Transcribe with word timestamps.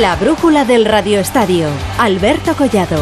La 0.00 0.14
brújula 0.14 0.66
del 0.66 0.84
Radio 0.84 1.20
Estadio. 1.20 1.68
Alberto 1.96 2.54
Collado. 2.54 2.98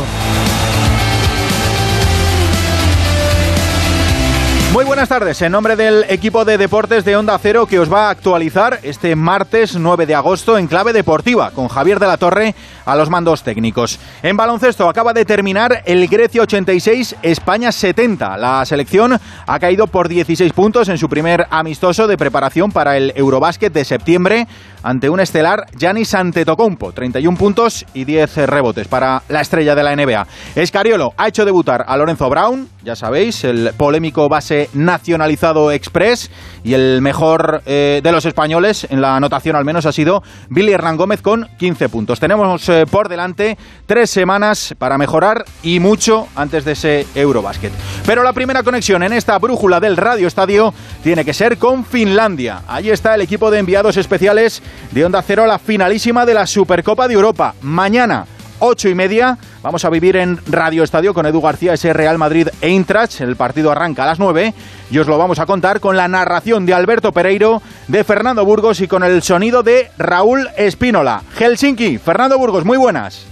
Muy 4.72 4.84
buenas 4.84 5.08
tardes, 5.08 5.40
en 5.42 5.52
nombre 5.52 5.76
del 5.76 6.04
equipo 6.08 6.44
de 6.44 6.58
deportes 6.58 7.04
de 7.04 7.16
Onda 7.16 7.38
Cero 7.38 7.66
que 7.66 7.78
os 7.78 7.92
va 7.92 8.08
a 8.08 8.10
actualizar 8.10 8.80
este 8.82 9.14
martes 9.14 9.76
9 9.76 10.06
de 10.06 10.14
agosto 10.14 10.58
en 10.58 10.66
clave 10.66 10.92
deportiva 10.92 11.52
con 11.52 11.68
Javier 11.68 12.00
de 12.00 12.08
la 12.08 12.16
Torre 12.16 12.54
a 12.84 12.96
los 12.96 13.08
mandos 13.08 13.44
técnicos. 13.44 13.98
En 14.22 14.36
baloncesto 14.36 14.88
acaba 14.88 15.12
de 15.12 15.24
terminar 15.24 15.82
el 15.86 16.06
Grecia 16.08 16.42
86, 16.42 17.16
España 17.22 17.70
70. 17.70 18.36
La 18.36 18.64
selección 18.64 19.18
ha 19.46 19.58
caído 19.60 19.86
por 19.86 20.08
16 20.08 20.52
puntos 20.52 20.88
en 20.88 20.98
su 20.98 21.08
primer 21.08 21.46
amistoso 21.50 22.08
de 22.08 22.18
preparación 22.18 22.72
para 22.72 22.96
el 22.96 23.12
Eurobásquet 23.14 23.72
de 23.72 23.84
septiembre 23.84 24.48
ante 24.84 25.08
un 25.08 25.18
estelar 25.18 25.66
Giannis 25.76 26.14
Antetokounmpo, 26.14 26.92
31 26.92 27.36
puntos 27.36 27.84
y 27.94 28.04
10 28.04 28.36
rebotes 28.46 28.86
para 28.86 29.22
la 29.28 29.40
estrella 29.40 29.74
de 29.74 29.82
la 29.82 29.96
NBA. 29.96 30.26
Escariolo 30.54 31.14
ha 31.16 31.26
hecho 31.26 31.44
debutar 31.44 31.84
a 31.88 31.96
Lorenzo 31.96 32.28
Brown, 32.28 32.68
ya 32.84 32.94
sabéis, 32.94 33.44
el 33.44 33.72
polémico 33.76 34.28
base 34.28 34.68
nacionalizado 34.74 35.72
express 35.72 36.30
y 36.62 36.74
el 36.74 37.00
mejor 37.00 37.62
eh, 37.64 38.00
de 38.04 38.12
los 38.12 38.26
españoles 38.26 38.86
en 38.90 39.00
la 39.00 39.16
anotación 39.16 39.56
al 39.56 39.64
menos 39.64 39.86
ha 39.86 39.92
sido 39.92 40.22
Billy 40.50 40.72
Hernán 40.72 40.98
Gómez 40.98 41.22
con 41.22 41.48
15 41.58 41.88
puntos. 41.88 42.20
Tenemos 42.20 42.68
eh, 42.68 42.84
por 42.90 43.08
delante 43.08 43.56
tres 43.86 44.10
semanas 44.10 44.74
para 44.78 44.98
mejorar 44.98 45.46
y 45.62 45.80
mucho 45.80 46.28
antes 46.36 46.64
de 46.66 46.72
ese 46.72 47.06
Eurobásquet. 47.14 47.72
Pero 48.04 48.22
la 48.22 48.34
primera 48.34 48.62
conexión 48.62 49.02
en 49.02 49.14
esta 49.14 49.38
brújula 49.38 49.80
del 49.80 49.96
Radio 49.96 50.28
Estadio 50.28 50.74
tiene 51.02 51.24
que 51.24 51.32
ser 51.32 51.56
con 51.56 51.86
Finlandia. 51.86 52.62
Allí 52.68 52.90
está 52.90 53.14
el 53.14 53.22
equipo 53.22 53.50
de 53.50 53.60
enviados 53.60 53.96
especiales 53.96 54.62
de 54.90 55.04
Onda 55.04 55.22
Cero 55.22 55.46
la 55.46 55.58
finalísima 55.58 56.24
de 56.26 56.34
la 56.34 56.46
Supercopa 56.46 57.08
de 57.08 57.14
Europa. 57.14 57.54
Mañana, 57.62 58.26
ocho 58.60 58.88
y 58.88 58.94
media, 58.94 59.36
vamos 59.62 59.84
a 59.84 59.90
vivir 59.90 60.16
en 60.16 60.38
Radio 60.46 60.82
Estadio 60.82 61.12
con 61.14 61.26
Edu 61.26 61.40
García, 61.40 61.74
ese 61.74 61.92
Real 61.92 62.18
Madrid 62.18 62.48
Eintracht. 62.60 63.20
El 63.20 63.36
partido 63.36 63.70
arranca 63.70 64.04
a 64.04 64.06
las 64.06 64.18
nueve 64.18 64.54
y 64.90 64.98
os 64.98 65.06
lo 65.06 65.18
vamos 65.18 65.38
a 65.38 65.46
contar 65.46 65.80
con 65.80 65.96
la 65.96 66.08
narración 66.08 66.66
de 66.66 66.74
Alberto 66.74 67.12
Pereiro, 67.12 67.62
de 67.88 68.04
Fernando 68.04 68.44
Burgos 68.44 68.80
y 68.80 68.88
con 68.88 69.02
el 69.02 69.22
sonido 69.22 69.62
de 69.62 69.90
Raúl 69.98 70.48
Espínola. 70.56 71.22
Helsinki, 71.36 71.98
Fernando 71.98 72.38
Burgos, 72.38 72.64
muy 72.64 72.78
buenas. 72.78 73.26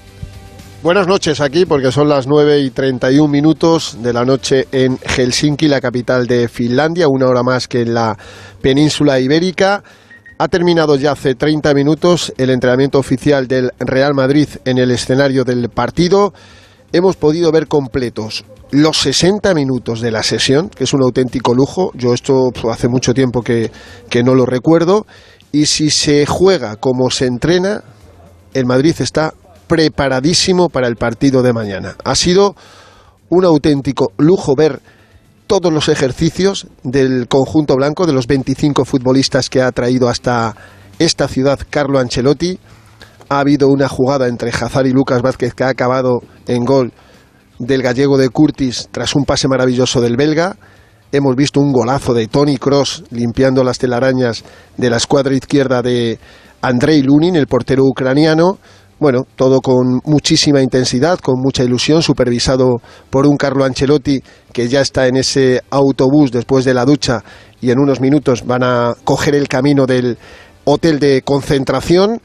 Buenas 0.82 1.06
noches 1.06 1.40
aquí 1.40 1.64
porque 1.64 1.92
son 1.92 2.08
las 2.08 2.26
9 2.26 2.58
y 2.58 2.70
31 2.70 3.28
minutos 3.28 3.98
de 4.02 4.12
la 4.12 4.24
noche 4.24 4.66
en 4.72 4.98
Helsinki, 4.98 5.68
la 5.68 5.80
capital 5.80 6.26
de 6.26 6.48
Finlandia, 6.48 7.06
una 7.08 7.28
hora 7.28 7.44
más 7.44 7.68
que 7.68 7.82
en 7.82 7.94
la 7.94 8.16
península 8.60 9.20
ibérica. 9.20 9.84
Ha 10.42 10.48
terminado 10.48 10.96
ya 10.96 11.12
hace 11.12 11.36
30 11.36 11.72
minutos 11.72 12.32
el 12.36 12.50
entrenamiento 12.50 12.98
oficial 12.98 13.46
del 13.46 13.70
Real 13.78 14.12
Madrid 14.12 14.48
en 14.64 14.78
el 14.78 14.90
escenario 14.90 15.44
del 15.44 15.68
partido. 15.68 16.34
Hemos 16.92 17.14
podido 17.14 17.52
ver 17.52 17.68
completos 17.68 18.44
los 18.72 18.96
60 19.02 19.54
minutos 19.54 20.00
de 20.00 20.10
la 20.10 20.24
sesión, 20.24 20.68
que 20.68 20.82
es 20.82 20.92
un 20.94 21.04
auténtico 21.04 21.54
lujo. 21.54 21.92
Yo 21.94 22.12
esto 22.12 22.50
hace 22.72 22.88
mucho 22.88 23.14
tiempo 23.14 23.42
que, 23.42 23.70
que 24.10 24.24
no 24.24 24.34
lo 24.34 24.44
recuerdo. 24.44 25.06
Y 25.52 25.66
si 25.66 25.90
se 25.90 26.26
juega 26.26 26.74
como 26.74 27.08
se 27.10 27.26
entrena, 27.26 27.84
el 28.52 28.66
Madrid 28.66 28.96
está 28.98 29.34
preparadísimo 29.68 30.70
para 30.70 30.88
el 30.88 30.96
partido 30.96 31.44
de 31.44 31.52
mañana. 31.52 31.94
Ha 32.04 32.16
sido 32.16 32.56
un 33.28 33.44
auténtico 33.44 34.10
lujo 34.18 34.56
ver 34.56 34.80
todos 35.52 35.70
los 35.70 35.90
ejercicios 35.90 36.66
del 36.82 37.28
conjunto 37.28 37.76
blanco, 37.76 38.06
de 38.06 38.14
los 38.14 38.26
25 38.26 38.86
futbolistas 38.86 39.50
que 39.50 39.60
ha 39.60 39.70
traído 39.70 40.08
hasta 40.08 40.56
esta 40.98 41.28
ciudad 41.28 41.58
Carlo 41.68 41.98
Ancelotti. 41.98 42.58
Ha 43.28 43.40
habido 43.40 43.68
una 43.68 43.86
jugada 43.86 44.28
entre 44.28 44.48
Hazard 44.48 44.86
y 44.86 44.92
Lucas 44.92 45.20
Vázquez 45.20 45.52
que 45.52 45.64
ha 45.64 45.68
acabado 45.68 46.22
en 46.46 46.64
gol 46.64 46.94
del 47.58 47.82
gallego 47.82 48.16
de 48.16 48.30
Curtis 48.30 48.88
tras 48.90 49.14
un 49.14 49.26
pase 49.26 49.46
maravilloso 49.46 50.00
del 50.00 50.16
belga. 50.16 50.56
Hemos 51.12 51.36
visto 51.36 51.60
un 51.60 51.70
golazo 51.70 52.14
de 52.14 52.28
Tony 52.28 52.56
Cross 52.56 53.04
limpiando 53.10 53.62
las 53.62 53.76
telarañas 53.76 54.44
de 54.78 54.88
la 54.88 54.96
escuadra 54.96 55.34
izquierda 55.34 55.82
de 55.82 56.18
Andrei 56.62 57.02
Lunin, 57.02 57.36
el 57.36 57.46
portero 57.46 57.84
ucraniano. 57.84 58.56
Bueno, 59.02 59.26
todo 59.34 59.60
con 59.60 60.00
muchísima 60.04 60.62
intensidad, 60.62 61.18
con 61.18 61.40
mucha 61.40 61.64
ilusión, 61.64 62.02
supervisado 62.02 62.80
por 63.10 63.26
un 63.26 63.36
Carlo 63.36 63.64
Ancelotti 63.64 64.20
que 64.52 64.68
ya 64.68 64.80
está 64.80 65.08
en 65.08 65.16
ese 65.16 65.60
autobús 65.70 66.30
después 66.30 66.64
de 66.64 66.72
la 66.72 66.84
ducha 66.84 67.24
y 67.60 67.72
en 67.72 67.80
unos 67.80 68.00
minutos 68.00 68.46
van 68.46 68.62
a 68.62 68.94
coger 69.02 69.34
el 69.34 69.48
camino 69.48 69.86
del 69.86 70.18
hotel 70.62 71.00
de 71.00 71.22
concentración. 71.22 72.22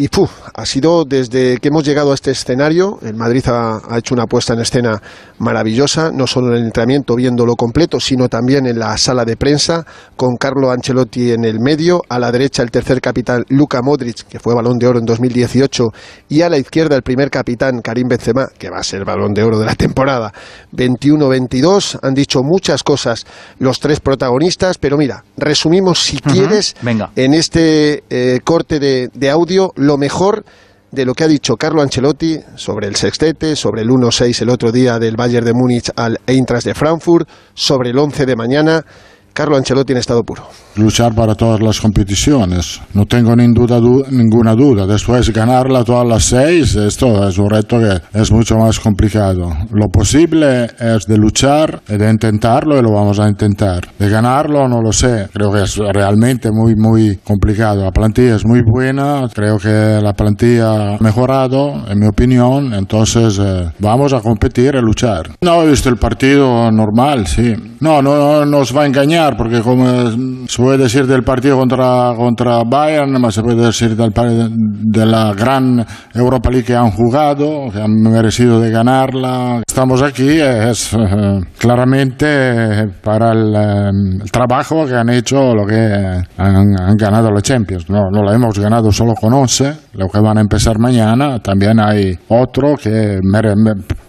Y 0.00 0.06
puf, 0.06 0.30
ha 0.54 0.64
sido 0.64 1.04
desde 1.04 1.58
que 1.58 1.68
hemos 1.68 1.82
llegado 1.82 2.12
a 2.12 2.14
este 2.14 2.30
escenario, 2.30 3.00
el 3.02 3.14
Madrid 3.14 3.42
ha, 3.48 3.80
ha, 3.84 3.98
hecho 3.98 4.14
una 4.14 4.26
puesta 4.26 4.52
en 4.52 4.60
escena 4.60 5.02
maravillosa, 5.38 6.12
no 6.12 6.28
solo 6.28 6.52
en 6.52 6.60
el 6.60 6.66
entrenamiento 6.66 7.16
viéndolo 7.16 7.56
completo, 7.56 7.98
sino 7.98 8.28
también 8.28 8.66
en 8.66 8.78
la 8.78 8.96
sala 8.96 9.24
de 9.24 9.36
prensa, 9.36 9.84
con 10.14 10.36
Carlo 10.36 10.70
Ancelotti 10.70 11.32
en 11.32 11.44
el 11.44 11.58
medio, 11.58 12.02
a 12.08 12.20
la 12.20 12.30
derecha 12.30 12.62
el 12.62 12.70
tercer 12.70 13.00
capitán 13.00 13.44
Luka 13.48 13.82
Modric, 13.82 14.28
que 14.28 14.38
fue 14.38 14.54
balón 14.54 14.78
de 14.78 14.86
oro 14.86 15.00
en 15.00 15.04
2018, 15.04 15.88
y 16.28 16.42
a 16.42 16.48
la 16.48 16.58
izquierda 16.58 16.94
el 16.94 17.02
primer 17.02 17.28
capitán 17.28 17.80
Karim 17.82 18.06
Benzema, 18.06 18.46
que 18.56 18.70
va 18.70 18.78
a 18.78 18.84
ser 18.84 19.04
balón 19.04 19.34
de 19.34 19.42
oro 19.42 19.58
de 19.58 19.66
la 19.66 19.74
temporada 19.74 20.32
21-22. 20.76 21.98
Han 22.02 22.14
dicho 22.14 22.44
muchas 22.44 22.84
cosas 22.84 23.26
los 23.58 23.80
tres 23.80 23.98
protagonistas, 23.98 24.78
pero 24.78 24.96
mira, 24.96 25.24
resumimos 25.36 25.98
si 26.04 26.18
uh 26.18 26.20
-huh. 26.20 26.32
quieres 26.32 26.76
Venga. 26.82 27.10
en 27.16 27.34
este 27.34 28.04
eh, 28.10 28.38
corte 28.44 28.78
de, 28.78 29.10
de 29.12 29.30
audio 29.30 29.72
lo 29.88 29.96
mejor 29.96 30.44
de 30.90 31.04
lo 31.04 31.14
que 31.14 31.24
ha 31.24 31.28
dicho 31.28 31.56
Carlo 31.56 31.82
Ancelotti 31.82 32.38
sobre 32.56 32.86
el 32.86 32.94
sextete, 32.94 33.56
sobre 33.56 33.82
el 33.82 33.88
1-6 33.88 34.42
el 34.42 34.50
otro 34.50 34.70
día 34.70 34.98
del 34.98 35.16
Bayern 35.16 35.46
de 35.46 35.54
Múnich 35.54 35.90
al 35.96 36.20
Eintracht 36.26 36.66
de 36.66 36.74
Frankfurt, 36.74 37.28
sobre 37.54 37.90
el 37.90 37.98
11 37.98 38.26
de 38.26 38.36
mañana. 38.36 38.84
Carlo 39.32 39.56
Ancelotti 39.56 39.92
en 39.92 39.98
estado 39.98 40.22
puro. 40.22 40.44
Luchar 40.76 41.14
para 41.14 41.34
todas 41.34 41.60
las 41.60 41.80
competiciones, 41.80 42.80
no 42.94 43.06
tengo 43.06 43.34
ni 43.34 43.46
duda, 43.52 43.80
du 43.80 44.04
ninguna 44.10 44.54
duda. 44.54 44.86
Después 44.86 45.32
ganarla 45.32 45.84
todas 45.84 46.06
las 46.06 46.24
seis, 46.24 46.76
esto 46.76 47.28
es 47.28 47.38
un 47.38 47.50
reto 47.50 47.78
que 47.78 48.00
es 48.18 48.30
mucho 48.30 48.56
más 48.56 48.78
complicado. 48.78 49.50
Lo 49.72 49.88
posible 49.88 50.66
es 50.78 51.06
de 51.06 51.16
luchar 51.16 51.82
y 51.88 51.96
de 51.96 52.10
intentarlo 52.10 52.78
y 52.78 52.82
lo 52.82 52.92
vamos 52.92 53.18
a 53.18 53.28
intentar. 53.28 53.88
De 53.98 54.08
ganarlo 54.08 54.68
no 54.68 54.80
lo 54.80 54.92
sé, 54.92 55.28
creo 55.32 55.52
que 55.52 55.62
es 55.62 55.76
realmente 55.76 56.50
muy 56.52 56.74
muy 56.76 57.16
complicado. 57.24 57.84
La 57.84 57.90
plantilla 57.90 58.36
es 58.36 58.46
muy 58.46 58.62
buena, 58.62 59.28
creo 59.34 59.58
que 59.58 60.00
la 60.02 60.12
plantilla 60.12 60.94
ha 60.94 60.98
mejorado, 60.98 61.84
en 61.88 61.98
mi 61.98 62.06
opinión, 62.06 62.72
entonces 62.74 63.38
eh, 63.40 63.70
vamos 63.78 64.12
a 64.12 64.20
competir 64.20 64.74
y 64.74 64.80
luchar. 64.80 65.30
No 65.40 65.62
he 65.62 65.70
visto 65.70 65.88
el 65.88 65.96
partido 65.96 66.70
normal, 66.70 67.26
sí. 67.26 67.54
No, 67.80 68.02
no, 68.02 68.44
no 68.44 68.44
nos 68.46 68.76
va 68.76 68.82
a 68.82 68.86
engañar 68.86 69.36
porque 69.36 69.60
como 69.60 70.46
se 70.48 70.62
puede 70.62 70.78
decir 70.78 71.06
del 71.06 71.22
partido 71.22 71.56
contra, 71.56 72.12
contra 72.16 72.62
Bayern, 72.64 73.20
más 73.20 73.34
se 73.34 73.42
puede 73.42 73.66
decir 73.66 73.94
del, 73.94 74.12
de 74.12 75.06
la 75.06 75.32
gran 75.32 75.84
Europa 76.14 76.50
League 76.50 76.64
que 76.64 76.74
han 76.74 76.90
jugado, 76.90 77.70
que 77.72 77.80
han 77.80 77.92
merecido 78.02 78.60
de 78.60 78.70
ganarla. 78.70 79.62
Estamos 79.66 80.02
aquí 80.02 80.40
es 80.40 80.92
eh, 80.94 81.40
claramente 81.56 82.88
para 83.02 83.32
el, 83.32 83.54
eh, 83.54 84.22
el, 84.22 84.30
trabajo 84.32 84.84
que 84.86 84.94
han 84.94 85.10
hecho, 85.10 85.54
lo 85.54 85.64
que 85.66 86.24
han, 86.36 86.96
ganado 86.96 87.30
la 87.30 87.40
Champions. 87.40 87.88
No, 87.88 88.10
no 88.10 88.24
la 88.24 88.34
hemos 88.34 88.58
ganado 88.58 88.90
solo 88.90 89.14
con 89.14 89.32
11, 89.32 89.74
lo 89.94 90.08
que 90.08 90.20
van 90.20 90.38
a 90.38 90.40
empezar 90.40 90.78
mañana. 90.78 91.38
También 91.38 91.78
hay 91.78 92.18
otro 92.28 92.74
que 92.76 93.20
mere, 93.22 93.54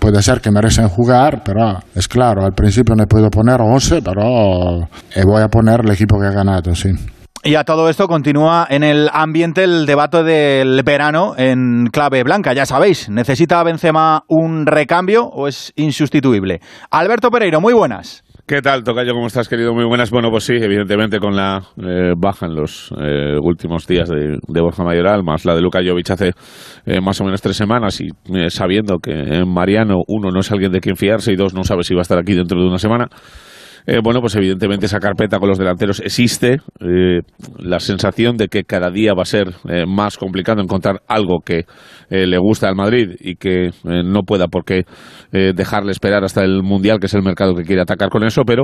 puede 0.10 0.24
ser 0.24 0.42
que 0.42 0.50
merecen 0.50 0.90
jugar, 0.90 1.44
pero 1.46 1.78
es 1.94 2.08
claro, 2.08 2.44
al 2.44 2.54
principio 2.54 2.96
no 2.96 3.06
puedo 3.06 3.30
poner 3.30 3.62
11, 3.62 4.02
pero 4.02 4.88
eh, 5.14 5.24
voy 5.24 5.42
a 5.44 5.48
poner 5.48 5.82
el 5.86 5.92
equipo 5.92 6.20
que 6.20 6.26
ha 6.26 6.32
ganado, 6.32 6.74
sí. 6.74 6.90
Y 7.44 7.54
a 7.54 7.64
todo 7.64 7.90
esto 7.90 8.08
continúa 8.08 8.66
en 8.70 8.84
el 8.84 9.08
ambiente 9.14 9.64
el 9.64 9.86
debate 9.86 10.24
del 10.24 10.82
verano 10.84 11.36
en 11.38 11.88
clave 11.92 12.24
blanca. 12.24 12.54
Ya 12.54 12.66
sabéis, 12.66 13.08
¿necesita 13.08 13.64
Benzema 13.64 14.24
un 14.28 14.66
recambio 14.66 15.26
o 15.26 15.48
es 15.48 15.72
insustituible? 15.76 16.60
Alberto 16.90 17.30
Pereiro, 17.30 17.62
muy 17.62 17.74
buenas. 17.74 18.24
¿Qué 18.50 18.64
tal, 18.64 18.84
Tocayo? 18.84 19.14
¿Cómo 19.14 19.28
estás, 19.28 19.48
querido? 19.48 19.76
Muy 19.76 19.86
buenas. 19.86 20.10
Bueno, 20.10 20.32
pues 20.32 20.46
sí, 20.46 20.54
evidentemente 20.54 21.20
con 21.20 21.36
la 21.36 21.62
eh, 21.78 22.14
baja 22.18 22.48
en 22.48 22.56
los 22.56 22.92
eh, 23.00 23.38
últimos 23.40 23.86
días 23.86 24.10
de, 24.10 24.40
Borja 24.60 24.84
Mayoral, 24.84 25.24
más 25.24 25.46
la 25.46 25.54
de 25.54 25.62
Luka 25.62 25.82
Jovic 25.86 26.10
hace 26.10 26.32
eh, 26.84 27.00
más 27.00 27.22
o 27.22 27.26
menos 27.26 27.44
tres 27.44 27.56
semanas 27.56 28.02
y 28.02 28.10
sabiendo 28.50 28.98
que 28.98 29.44
Mariano, 29.46 29.98
uno, 30.08 30.32
no 30.32 30.40
es 30.40 30.52
alguien 30.52 30.72
de 30.72 30.80
quien 30.80 30.96
fiarse 30.96 31.32
y 31.32 31.36
dos, 31.36 31.54
no 31.54 31.64
sabe 31.64 31.84
si 31.84 31.94
va 31.94 32.00
a 32.00 32.02
estar 32.02 32.18
aquí 32.18 32.34
dentro 32.34 32.60
de 32.60 32.66
una 32.66 32.80
semana. 32.80 33.08
Eh, 33.92 34.02
bueno, 34.04 34.22
pues 34.22 34.36
evidentemente 34.36 34.86
esa 34.86 35.00
carpeta 35.00 35.40
con 35.40 35.50
los 35.50 35.58
delanteros 35.58 36.00
existe. 36.00 36.58
Eh, 36.80 37.22
la 37.58 37.80
sensación 37.80 38.38
de 38.38 38.48
que 38.48 38.64
cada 38.64 38.92
día 38.92 39.16
va 39.16 39.24
a 39.24 39.26
ser 39.26 39.48
eh, 39.68 39.86
más 39.88 40.16
complicado 40.16 40.62
encontrar 40.62 41.02
algo 41.08 41.40
que 41.44 41.66
le 42.12 42.38
guste 42.38 42.68
al 42.68 42.76
Madrid 42.76 43.16
y 43.20 43.36
que 43.36 43.70
no 43.84 44.24
pueda 44.24 44.48
por 44.48 44.66
qué 44.66 44.84
dejarle 45.32 45.92
esperar 45.92 46.24
hasta 46.24 46.44
el 46.44 46.64
Mundial, 46.64 47.00
que 47.00 47.06
es 47.06 47.14
el 47.14 47.22
mercado 47.22 47.54
que 47.54 47.64
quiere 47.64 47.84
atacar 47.84 48.10
con 48.10 48.24
eso, 48.24 48.42
pero 48.46 48.64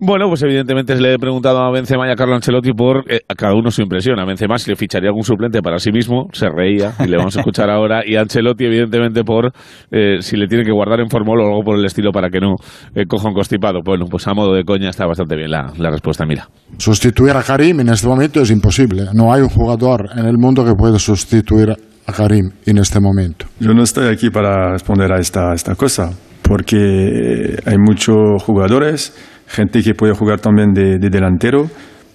Bueno, 0.00 0.28
pues 0.28 0.40
evidentemente 0.44 0.94
le 1.00 1.14
he 1.14 1.18
preguntado 1.18 1.58
a 1.58 1.72
Benzema 1.72 2.06
y 2.06 2.12
a 2.12 2.14
Carlo 2.14 2.36
Ancelotti 2.36 2.72
por 2.72 3.04
eh, 3.08 3.22
a 3.28 3.34
cada 3.34 3.54
uno 3.54 3.68
su 3.72 3.82
impresión. 3.82 4.20
A 4.20 4.24
Benzema 4.24 4.56
si 4.56 4.70
le 4.70 4.76
ficharía 4.76 5.08
algún 5.08 5.24
suplente 5.24 5.60
para 5.60 5.80
sí 5.80 5.90
mismo, 5.90 6.28
se 6.32 6.48
reía 6.48 6.92
y 7.00 7.08
le 7.08 7.16
vamos 7.16 7.36
a 7.36 7.40
escuchar 7.40 7.68
ahora. 7.68 8.02
Y 8.06 8.14
a 8.14 8.20
Ancelotti, 8.20 8.64
evidentemente, 8.64 9.24
por 9.24 9.50
eh, 9.90 10.18
si 10.20 10.36
le 10.36 10.46
tiene 10.46 10.62
que 10.62 10.70
guardar 10.70 11.00
en 11.00 11.10
fórmula 11.10 11.42
o 11.42 11.48
algo 11.48 11.62
por 11.64 11.78
el 11.78 11.84
estilo 11.84 12.12
para 12.12 12.30
que 12.30 12.38
no 12.38 12.54
eh, 12.94 13.06
coja 13.08 13.26
un 13.26 13.34
constipado. 13.34 13.80
Bueno, 13.84 14.04
pues 14.08 14.28
a 14.28 14.34
modo 14.34 14.54
de 14.54 14.62
coña 14.62 14.90
está 14.90 15.04
bastante 15.04 15.34
bien 15.34 15.50
la, 15.50 15.72
la 15.76 15.90
respuesta, 15.90 16.24
mira. 16.24 16.48
Sustituir 16.76 17.32
a 17.32 17.42
Karim 17.42 17.80
en 17.80 17.88
este 17.88 18.06
momento 18.06 18.40
es 18.40 18.52
imposible. 18.52 19.06
No 19.14 19.32
hay 19.32 19.42
un 19.42 19.48
jugador 19.48 20.10
en 20.16 20.26
el 20.26 20.38
mundo 20.38 20.64
que 20.64 20.74
pueda 20.74 21.00
sustituir 21.00 21.74
a 22.06 22.12
Karim 22.12 22.52
en 22.66 22.78
este 22.78 23.00
momento. 23.00 23.46
Yo 23.58 23.74
no 23.74 23.82
estoy 23.82 24.06
aquí 24.12 24.30
para 24.30 24.70
responder 24.72 25.12
a 25.12 25.18
esta, 25.18 25.52
esta 25.54 25.74
cosa, 25.74 26.12
porque 26.42 27.58
hay 27.66 27.76
muchos 27.78 28.42
jugadores 28.44 29.12
gente 29.48 29.82
que 29.82 29.94
puede 29.94 30.14
jugar 30.14 30.40
también 30.40 30.72
de, 30.72 30.98
de 30.98 31.10
delantero. 31.10 31.68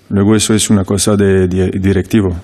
Luego 0.10 0.36
eso 0.36 0.54
es 0.54 0.70
una 0.70 0.86
cosa 0.86 1.16
de, 1.16 1.48
de 1.48 1.72
directivo 1.80 2.36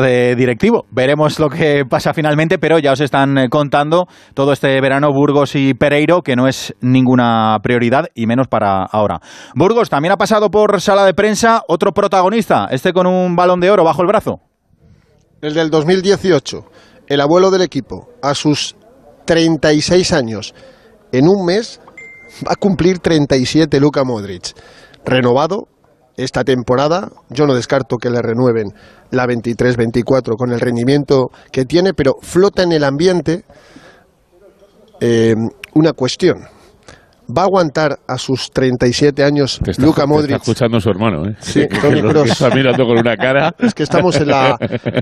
de 0.00 0.34
directivo. 0.36 0.86
Veremos 0.90 1.38
lo 1.38 1.48
que 1.48 1.84
pasa 1.88 2.14
finalmente, 2.14 2.58
pero 2.58 2.78
ya 2.78 2.92
os 2.92 3.00
están 3.00 3.38
eh, 3.38 3.48
contando 3.48 4.06
todo 4.34 4.52
este 4.52 4.80
verano 4.80 5.12
Burgos 5.12 5.54
y 5.54 5.74
Pereiro, 5.74 6.22
que 6.22 6.36
no 6.36 6.46
es 6.48 6.74
ninguna 6.80 7.58
prioridad 7.62 8.06
y 8.14 8.26
menos 8.26 8.48
para 8.48 8.84
ahora. 8.84 9.20
Burgos 9.54 9.90
también 9.90 10.12
ha 10.12 10.16
pasado 10.16 10.50
por 10.50 10.80
sala 10.80 11.04
de 11.04 11.14
prensa 11.14 11.62
otro 11.68 11.92
protagonista, 11.92 12.68
este 12.70 12.92
con 12.92 13.06
un 13.06 13.36
balón 13.36 13.60
de 13.60 13.70
oro 13.70 13.84
bajo 13.84 14.02
el 14.02 14.08
brazo. 14.08 14.40
El 15.40 15.54
del 15.54 15.70
2018, 15.70 16.64
el 17.06 17.20
abuelo 17.20 17.50
del 17.50 17.62
equipo, 17.62 18.08
a 18.22 18.34
sus 18.34 18.76
36 19.24 20.12
años, 20.12 20.54
en 21.12 21.28
un 21.28 21.46
mes 21.46 21.80
va 22.46 22.52
a 22.52 22.56
cumplir 22.56 22.98
37 22.98 23.80
Luka 23.80 24.04
Modric. 24.04 24.52
Renovado 25.04 25.68
esta 26.16 26.42
temporada, 26.44 27.10
yo 27.30 27.46
no 27.46 27.54
descarto 27.54 27.96
que 27.96 28.10
le 28.10 28.20
renueven 28.20 28.72
la 29.10 29.24
23-24 29.26 30.36
con 30.36 30.52
el 30.52 30.60
rendimiento 30.60 31.30
que 31.52 31.64
tiene, 31.64 31.94
pero 31.94 32.16
flota 32.20 32.62
en 32.64 32.72
el 32.72 32.82
ambiente 32.84 33.44
eh, 35.00 35.34
una 35.74 35.92
cuestión 35.92 36.38
va 37.30 37.42
a 37.42 37.44
aguantar 37.44 37.98
a 38.08 38.16
sus 38.16 38.50
37 38.50 39.22
años 39.22 39.60
Te 39.62 39.72
está, 39.72 39.82
Luka 39.84 40.02
te 40.02 40.06
Modric. 40.08 40.30
está 40.30 40.36
escuchando 40.50 40.80
su 40.80 40.88
hermano, 40.88 41.26
¿eh? 41.28 41.36
Sí, 41.40 41.60
Que 41.68 41.78
que 41.78 42.00
Kroos. 42.00 42.30
está 42.30 42.48
mirando 42.50 42.84
con 42.86 42.98
una 42.98 43.16
cara. 43.16 43.54
Es 43.58 43.74
que 43.74 43.82
estamos 43.82 44.16
en 44.16 44.28
la, 44.28 44.56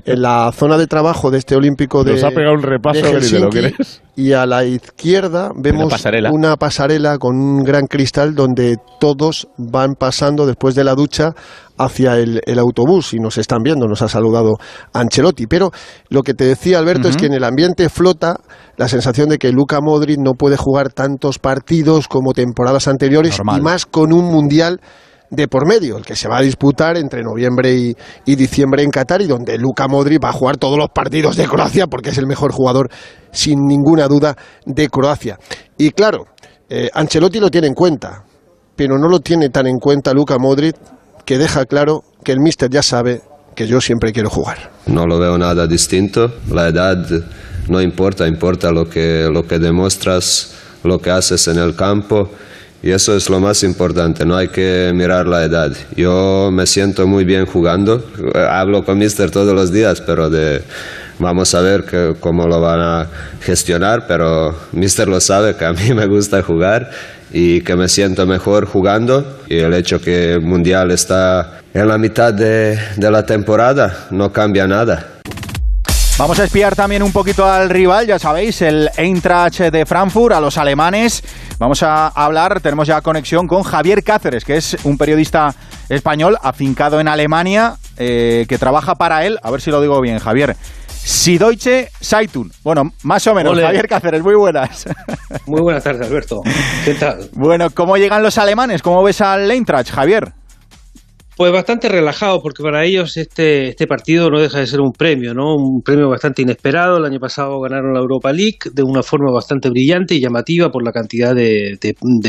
en 0.05 0.21
la 0.21 0.51
zona 0.53 0.77
de 0.77 0.87
trabajo 0.87 1.31
de 1.31 1.37
este 1.37 1.55
olímpico 1.55 2.03
de 2.03 2.11
Nos 2.13 2.23
ha 2.25 2.29
pegado 2.31 2.53
un 2.55 2.63
repaso, 2.63 2.99
de 3.01 3.13
Beri, 3.13 3.29
¿te 3.29 3.39
lo 3.39 3.49
Helsinki, 3.49 3.73
crees? 3.75 4.01
Y 4.17 4.33
a 4.33 4.47
la 4.47 4.65
izquierda 4.65 5.51
vemos 5.55 5.91
pasarela. 5.91 6.31
una 6.33 6.55
pasarela 6.55 7.19
con 7.19 7.39
un 7.39 7.63
gran 7.63 7.85
cristal 7.85 8.33
donde 8.33 8.77
todos 8.99 9.47
van 9.57 9.93
pasando 9.93 10.47
después 10.47 10.73
de 10.73 10.83
la 10.83 10.95
ducha 10.95 11.35
hacia 11.77 12.15
el, 12.15 12.41
el 12.47 12.57
autobús 12.57 13.13
y 13.13 13.19
nos 13.19 13.37
están 13.37 13.59
viendo, 13.61 13.85
nos 13.85 14.01
ha 14.01 14.07
saludado 14.07 14.55
Ancelotti. 14.91 15.45
Pero 15.45 15.69
lo 16.09 16.23
que 16.23 16.33
te 16.33 16.45
decía 16.45 16.79
Alberto 16.79 17.07
es 17.07 17.15
que 17.15 17.27
en 17.27 17.33
el 17.33 17.43
ambiente 17.43 17.89
flota 17.89 18.37
la 18.75 18.87
sensación 18.87 19.29
de 19.29 19.37
que 19.37 19.51
Luka 19.51 19.81
Modric 19.81 20.17
no 20.17 20.33
puede 20.33 20.57
jugar 20.57 20.91
tantos 20.91 21.37
partidos 21.37 22.07
como 22.07 22.33
temporadas 22.33 22.87
anteriores 22.87 23.37
Normal. 23.37 23.59
y 23.59 23.61
más 23.61 23.85
con 23.85 24.13
un 24.13 24.25
mundial 24.25 24.81
de 25.29 25.47
por 25.47 25.67
medio, 25.67 25.97
el 25.97 26.05
que 26.05 26.15
se 26.15 26.27
va 26.27 26.37
a 26.37 26.41
disputar 26.41 26.97
entre 26.97 27.21
noviembre 27.21 27.95
y, 28.25 28.35
diciembre 28.35 28.83
en 28.83 28.91
Qatar 28.91 29.21
y 29.21 29.27
donde 29.27 29.57
Luka 29.57 29.87
Modric 29.87 30.23
va 30.23 30.29
a 30.29 30.33
jugar 30.33 30.57
todos 30.57 30.77
los 30.77 30.89
partidos 30.89 31.35
de 31.35 31.47
Croacia 31.47 31.87
porque 31.87 32.11
es 32.11 32.17
el 32.17 32.27
mejor 32.27 32.51
jugador 32.51 32.89
sin 33.31 33.65
ninguna 33.65 34.07
duda 34.07 34.37
de 34.65 34.87
Croacia. 34.89 35.37
Y 35.77 35.91
claro, 35.91 36.25
eh, 36.69 36.89
Ancelotti 36.93 37.39
lo 37.39 37.49
tiene 37.49 37.67
en 37.67 37.73
cuenta, 37.73 38.23
pero 38.75 38.97
no 38.97 39.09
lo 39.09 39.19
tiene 39.19 39.49
tan 39.49 39.67
en 39.67 39.79
cuenta 39.79 40.13
Luka 40.13 40.37
Modric 40.37 40.75
que 41.25 41.37
deja 41.37 41.65
claro 41.65 42.03
que 42.23 42.31
el 42.31 42.39
míster 42.39 42.69
ya 42.69 42.81
sabe 42.81 43.21
que 43.55 43.67
yo 43.67 43.81
siempre 43.81 44.13
quiero 44.13 44.29
jugar. 44.29 44.71
No 44.85 45.05
lo 45.07 45.19
veo 45.19 45.37
nada 45.37 45.67
distinto. 45.67 46.31
La 46.51 46.69
edad 46.69 46.97
no 47.67 47.81
importa, 47.81 48.27
importa 48.27 48.71
lo 48.71 48.89
que, 48.89 49.27
lo 49.31 49.45
que 49.45 49.59
demuestras, 49.59 50.53
lo 50.83 50.99
que 50.99 51.09
haces 51.09 51.47
en 51.47 51.57
el 51.57 51.75
campo. 51.75 52.29
Y 52.83 52.91
eso 52.91 53.15
es 53.15 53.29
lo 53.29 53.39
más 53.39 53.63
importante, 53.63 54.25
no 54.25 54.35
hay 54.35 54.49
que 54.49 54.91
mirar 54.93 55.27
la 55.27 55.43
edad. 55.43 55.75
Yo 55.95 56.49
me 56.51 56.67
siento 56.67 57.07
muy 57.07 57.25
bien 57.25 57.45
jugando. 57.45 58.03
Hablo 58.35 58.85
con 58.85 58.99
Mister 58.99 59.31
todos 59.31 59.55
los 59.55 59.71
días, 59.71 60.01
pero 60.01 60.29
vamos 61.17 61.55
a 61.55 61.61
ver 61.61 61.85
cómo 62.19 62.47
lo 62.47 62.61
van 62.61 62.79
a 62.79 63.07
gestionar. 63.41 64.05
Pero 64.07 64.55
Mister 64.73 65.07
lo 65.07 65.19
sabe 65.19 65.55
que 65.55 65.65
a 65.65 65.73
mí 65.73 65.93
me 65.95 66.05
gusta 66.05 66.43
jugar 66.43 66.91
y 67.31 67.61
que 67.61 67.75
me 67.75 67.87
siento 67.87 68.27
mejor 68.27 68.65
jugando. 68.65 69.39
Y 69.49 69.57
el 69.57 69.73
hecho 69.73 69.99
que 69.99 70.33
el 70.33 70.41
Mundial 70.41 70.91
está 70.91 71.61
en 71.73 71.87
la 71.87 71.97
mitad 71.97 72.31
de 72.31 72.77
la 72.95 73.25
temporada 73.25 74.07
no 74.11 74.31
cambia 74.31 74.67
nada. 74.67 75.17
Vamos 76.17 76.39
a 76.39 76.45
espiar 76.45 76.75
también 76.75 77.03
un 77.03 77.11
poquito 77.11 77.45
al 77.45 77.69
rival, 77.69 78.07
ya 78.07 78.17
sabéis, 78.17 78.63
el 78.63 78.89
Eintracht 78.97 79.59
de 79.59 79.85
Frankfurt, 79.85 80.33
a 80.33 80.41
los 80.41 80.57
alemanes. 80.57 81.23
Vamos 81.59 81.83
a 81.83 82.07
hablar, 82.07 82.59
tenemos 82.59 82.87
ya 82.87 83.01
conexión 83.01 83.47
con 83.47 83.61
Javier 83.61 84.03
Cáceres, 84.03 84.43
que 84.43 84.57
es 84.57 84.77
un 84.83 84.97
periodista 84.97 85.53
español 85.89 86.35
afincado 86.41 86.99
en 86.99 87.07
Alemania, 87.07 87.75
eh, 87.97 88.47
que 88.49 88.57
trabaja 88.57 88.95
para 88.95 89.27
él, 89.27 89.37
a 89.43 89.51
ver 89.51 89.61
si 89.61 89.69
lo 89.69 89.79
digo 89.79 90.01
bien, 90.01 90.17
Javier. 90.17 90.55
Sidoiche 90.87 91.91
Saitun. 92.01 92.51
Bueno, 92.63 92.93
más 93.03 93.25
o 93.27 93.35
menos. 93.35 93.53
Ole. 93.53 93.61
Javier 93.61 93.87
Cáceres, 93.87 94.23
muy 94.23 94.35
buenas. 94.35 94.87
Muy 95.45 95.61
buenas 95.61 95.83
tardes, 95.83 96.07
Alberto. 96.07 96.41
¿Qué 96.83 96.95
tal? 96.95 97.29
bueno, 97.33 97.69
¿cómo 97.69 97.95
llegan 97.95 98.23
los 98.23 98.39
alemanes? 98.39 98.81
¿Cómo 98.81 99.03
ves 99.03 99.21
al 99.21 99.49
Eintracht, 99.51 99.91
Javier? 99.91 100.33
Pues 101.37 101.51
bastante 101.51 101.87
relajado, 101.87 102.41
porque 102.41 102.63
para 102.63 102.83
ellos 102.83 103.15
este, 103.15 103.67
este 103.67 103.85
partido 103.85 104.31
no 104.31 104.39
deja 104.39 104.57
de 104.57 104.65
ser 104.65 104.81
un 104.81 104.91
premio, 104.91 105.35
¿no? 105.35 105.53
Un 105.53 105.83
premio 105.85 106.09
bastante 106.09 106.41
inesperado. 106.41 106.97
El 106.97 107.05
año 107.05 107.19
pasado 107.19 107.61
ganaron 107.61 107.93
la 107.93 107.99
Europa 107.99 108.33
League 108.33 108.57
de 108.73 108.81
una 108.81 109.03
forma 109.03 109.31
bastante 109.31 109.69
brillante 109.69 110.15
y 110.15 110.19
llamativa 110.19 110.71
por 110.71 110.83
la 110.83 110.91
cantidad 110.91 111.35
de, 111.35 111.77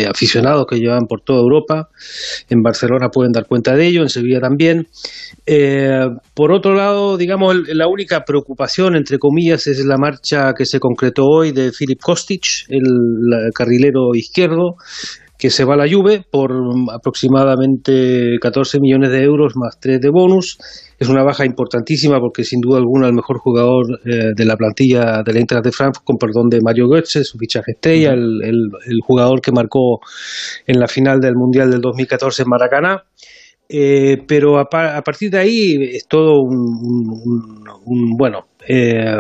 aficionados 0.07 0.67
que 0.69 0.77
llevan 0.77 1.07
por 1.09 1.23
toda 1.23 1.41
Europa. 1.41 1.89
En 2.51 2.61
Barcelona 2.61 3.09
pueden 3.09 3.33
dar 3.33 3.47
cuenta 3.47 3.75
de 3.75 3.87
ello, 3.87 4.03
en 4.03 4.11
Sevilla 4.11 4.41
también. 4.41 4.89
Eh, 5.47 6.05
por 6.35 6.53
otro 6.53 6.75
lado, 6.75 7.17
digamos, 7.17 7.57
la 7.67 7.89
única 7.89 8.25
preocupación, 8.27 8.95
entre 8.95 9.19
comillas, 9.19 9.67
es 9.69 9.83
la 9.87 9.97
marcha 9.97 10.53
que 10.53 10.67
se 10.67 10.81
concretó 10.81 11.25
hoy 11.25 11.53
de 11.53 11.73
Filip 11.73 12.01
Kostic, 12.03 12.43
el 12.69 12.85
carrilero 13.55 14.15
izquierdo, 14.15 14.75
que 15.39 15.51
se 15.51 15.65
va 15.65 15.75
a 15.75 15.77
la 15.77 15.89
Juve 15.89 16.25
por 16.31 16.53
aproximadamente 16.93 18.39
14 18.41 18.81
millones 18.81 19.11
de 19.11 19.23
euros 19.23 19.53
más 19.57 19.79
3 19.81 20.01
de 20.01 20.11
bonus. 20.11 20.59
Es 20.99 21.09
una 21.09 21.23
baja 21.23 21.47
importantísima 21.47 22.19
porque 22.19 22.43
sin 22.43 22.61
duda 22.61 22.79
alguna 22.79 23.07
el 23.07 23.15
mejor 23.15 23.39
jugador 23.39 23.87
eh, 24.05 24.33
de 24.37 24.45
la 24.45 24.57
plantilla 24.57 25.23
del 25.25 25.37
Eintracht 25.37 25.65
de 25.65 25.71
Frankfurt, 25.73 26.05
con 26.05 26.17
perdón 26.19 26.49
de 26.49 26.61
Mario 26.61 26.89
Götze, 26.89 27.23
su 27.23 27.39
fichaje 27.39 27.73
estrella, 27.73 28.13
el, 28.13 28.41
el- 28.43 28.71
el 28.87 28.99
jugador 29.07 29.41
que 29.41 29.53
marcó 29.53 30.01
en 30.67 30.81
la 30.81 30.89
final 30.89 31.21
del 31.21 31.35
Mundial 31.37 31.71
del 31.71 31.81
2014 31.81 32.43
en 32.43 32.49
Maracaná. 32.49 33.05
Eh, 33.69 34.17
pero 34.27 34.59
a, 34.59 34.63
a 34.97 35.03
partir 35.03 35.31
de 35.31 35.39
ahí 35.39 35.77
es 35.93 36.07
todo 36.09 36.41
un, 36.41 36.57
un- 36.57 37.21
un- 37.25 37.69
un- 37.85 38.17
bueno, 38.17 38.48
eh, 38.71 39.17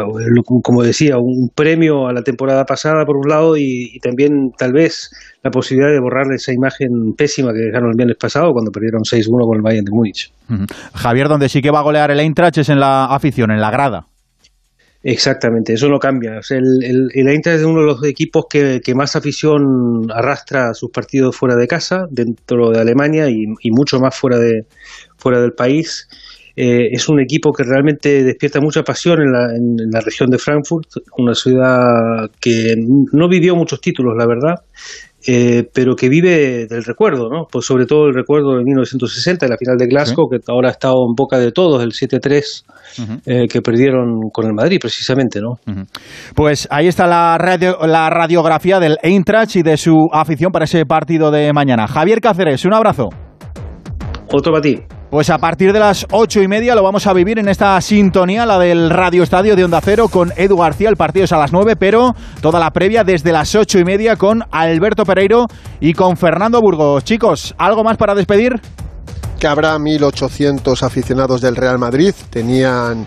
como 0.62 0.83
decía, 0.83 1.17
un 1.17 1.49
premio 1.55 2.07
a 2.07 2.12
la 2.12 2.23
temporada 2.23 2.67
pasada 2.67 3.07
por 3.07 3.17
un 3.17 3.28
lado 3.31 3.57
y, 3.57 3.93
y 3.95 3.99
también 3.99 4.52
tal 4.59 4.75
vez 4.75 5.11
la 5.43 5.50
posibilidad 5.50 5.90
de 5.90 6.00
borrar 6.00 6.31
esa 6.35 6.52
imagen 6.52 7.14
pésima 7.17 7.55
que 7.55 7.61
dejaron 7.61 7.88
el 7.88 7.97
viernes 7.97 8.19
pasado 8.19 8.52
cuando 8.52 8.71
perdieron 8.71 9.00
6-1 9.05 9.47
con 9.47 9.57
el 9.57 9.62
Bayern 9.62 9.87
de 9.87 9.90
Múnich. 9.90 10.31
Javier, 10.93 11.28
donde 11.28 11.49
sí 11.49 11.62
que 11.62 11.71
va 11.71 11.78
a 11.78 11.83
golear 11.83 12.11
el 12.11 12.21
Eintracht 12.21 12.59
es 12.59 12.69
en 12.69 12.78
la 12.78 13.07
afición, 13.07 13.50
en 13.50 13.62
la 13.62 13.71
grada. 13.71 14.07
Exactamente, 15.02 15.73
eso 15.73 15.88
no 15.88 15.99
cambia. 15.99 16.38
O 16.40 16.43
sea, 16.43 16.59
el, 16.59 16.85
el, 16.85 17.09
el 17.14 17.28
Eintracht 17.28 17.61
es 17.61 17.64
uno 17.64 17.81
de 17.81 17.87
los 17.87 18.05
equipos 18.05 18.45
que, 18.50 18.83
que 18.85 18.95
más 18.95 19.17
afición 19.17 20.11
arrastra 20.12 20.69
a 20.69 20.75
sus 20.75 20.90
partidos 20.90 21.35
fuera 21.35 21.57
de 21.57 21.67
casa, 21.67 22.05
dentro 22.11 22.71
de 22.71 22.81
Alemania 22.81 23.31
y, 23.31 23.45
y 23.62 23.71
mucho 23.71 23.99
más 23.99 24.14
fuera, 24.14 24.38
de, 24.38 24.67
fuera 25.17 25.40
del 25.40 25.52
país. 25.52 26.07
Eh, 26.60 26.88
es 26.90 27.08
un 27.08 27.20
equipo 27.20 27.52
que 27.52 27.62
realmente 27.62 28.24
despierta 28.24 28.58
mucha 28.60 28.82
pasión 28.82 29.20
en 29.20 29.30
la, 29.32 29.44
en, 29.54 29.76
en 29.78 29.90
la 29.92 30.00
región 30.00 30.28
de 30.28 30.38
Frankfurt, 30.38 30.88
una 31.16 31.32
ciudad 31.34 32.28
que 32.40 32.74
no 33.12 33.28
vivió 33.28 33.54
muchos 33.54 33.80
títulos, 33.80 34.14
la 34.18 34.26
verdad, 34.26 34.54
eh, 35.24 35.62
pero 35.72 35.94
que 35.94 36.08
vive 36.08 36.66
del 36.66 36.82
recuerdo, 36.84 37.28
¿no? 37.30 37.44
Pues 37.50 37.64
sobre 37.64 37.86
todo 37.86 38.06
el 38.08 38.14
recuerdo 38.14 38.56
de 38.56 38.64
1960, 38.64 39.46
de 39.46 39.50
la 39.50 39.56
final 39.56 39.76
de 39.76 39.86
Glasgow, 39.86 40.28
que 40.28 40.38
ahora 40.48 40.68
ha 40.68 40.72
estado 40.72 40.94
en 41.08 41.14
boca 41.16 41.38
de 41.38 41.52
todos, 41.52 41.80
el 41.84 41.90
7-3 41.92 42.64
eh, 43.26 43.46
que 43.48 43.60
perdieron 43.60 44.30
con 44.32 44.46
el 44.46 44.52
Madrid, 44.54 44.78
precisamente, 44.80 45.40
¿no? 45.40 45.58
Pues 46.34 46.66
ahí 46.72 46.88
está 46.88 47.06
la, 47.06 47.38
radio- 47.38 47.78
la 47.86 48.10
radiografía 48.10 48.80
del 48.80 48.96
Eintracht 49.02 49.54
y 49.56 49.62
de 49.62 49.76
su 49.76 50.08
afición 50.12 50.50
para 50.50 50.64
ese 50.64 50.84
partido 50.86 51.30
de 51.30 51.52
mañana. 51.52 51.86
Javier 51.86 52.20
Cáceres, 52.20 52.64
un 52.64 52.74
abrazo. 52.74 53.10
Otro 54.32 54.52
para 54.52 54.62
ti. 54.62 54.78
Pues 55.10 55.30
a 55.30 55.38
partir 55.38 55.72
de 55.72 55.78
las 55.78 56.06
ocho 56.10 56.42
y 56.42 56.48
media 56.48 56.74
lo 56.74 56.82
vamos 56.82 57.06
a 57.06 57.14
vivir 57.14 57.38
en 57.38 57.48
esta 57.48 57.80
sintonía, 57.80 58.44
la 58.44 58.58
del 58.58 58.90
Radio 58.90 59.22
Estadio 59.22 59.56
de 59.56 59.64
Onda 59.64 59.80
Cero 59.82 60.08
con 60.08 60.34
Edu 60.36 60.58
García. 60.58 60.90
El 60.90 60.96
partido 60.96 61.24
es 61.24 61.32
a 61.32 61.38
las 61.38 61.50
nueve, 61.50 61.76
pero 61.76 62.14
toda 62.42 62.60
la 62.60 62.70
previa 62.72 63.04
desde 63.04 63.32
las 63.32 63.54
ocho 63.54 63.78
y 63.78 63.84
media 63.84 64.16
con 64.16 64.44
Alberto 64.50 65.06
Pereiro 65.06 65.46
y 65.80 65.94
con 65.94 66.18
Fernando 66.18 66.60
Burgos. 66.60 67.04
Chicos, 67.04 67.54
¿algo 67.56 67.82
más 67.84 67.96
para 67.96 68.14
despedir? 68.14 68.60
Que 69.40 69.46
habrá 69.46 69.78
1.800 69.78 70.82
aficionados 70.82 71.40
del 71.40 71.56
Real 71.56 71.78
Madrid. 71.78 72.12
Tenían 72.28 73.06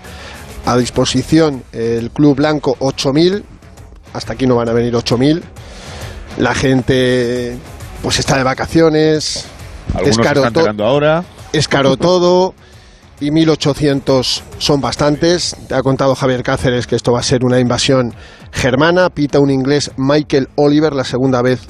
a 0.66 0.78
disposición 0.78 1.62
el 1.72 2.10
Club 2.10 2.38
Blanco 2.38 2.78
8.000. 2.80 3.44
Hasta 4.14 4.34
aquí 4.34 4.48
no 4.48 4.56
van 4.56 4.70
a 4.70 4.74
venir 4.74 4.94
8.000. 4.96 5.40
La 6.40 6.56
gente 6.56 7.60
pues 8.02 8.18
está 8.18 8.38
de 8.38 8.44
vacaciones. 8.44 9.46
Algunos 9.94 10.18
es 10.18 10.26
caro, 10.26 10.46
están 10.46 10.82
ahora. 10.82 11.24
Es 11.54 11.68
caro 11.68 11.98
todo 11.98 12.54
y 13.20 13.30
1.800 13.30 14.42
son 14.58 14.82
bastantes. 14.82 15.56
Te 15.68 15.76
ha 15.76 15.82
contado 15.82 16.16
Javier 16.16 16.44
Cáceres 16.44 16.88
que 16.88 16.96
esto 16.96 17.12
va 17.12 17.20
a 17.20 17.24
ser 17.24 17.44
una 17.44 17.60
invasión 17.60 18.14
germana. 18.52 19.10
Pita 19.10 19.40
un 19.40 19.52
inglés 19.52 19.92
Michael 19.98 20.50
Oliver, 20.56 20.94
la 20.94 21.04
segunda 21.04 21.42
vez 21.42 21.62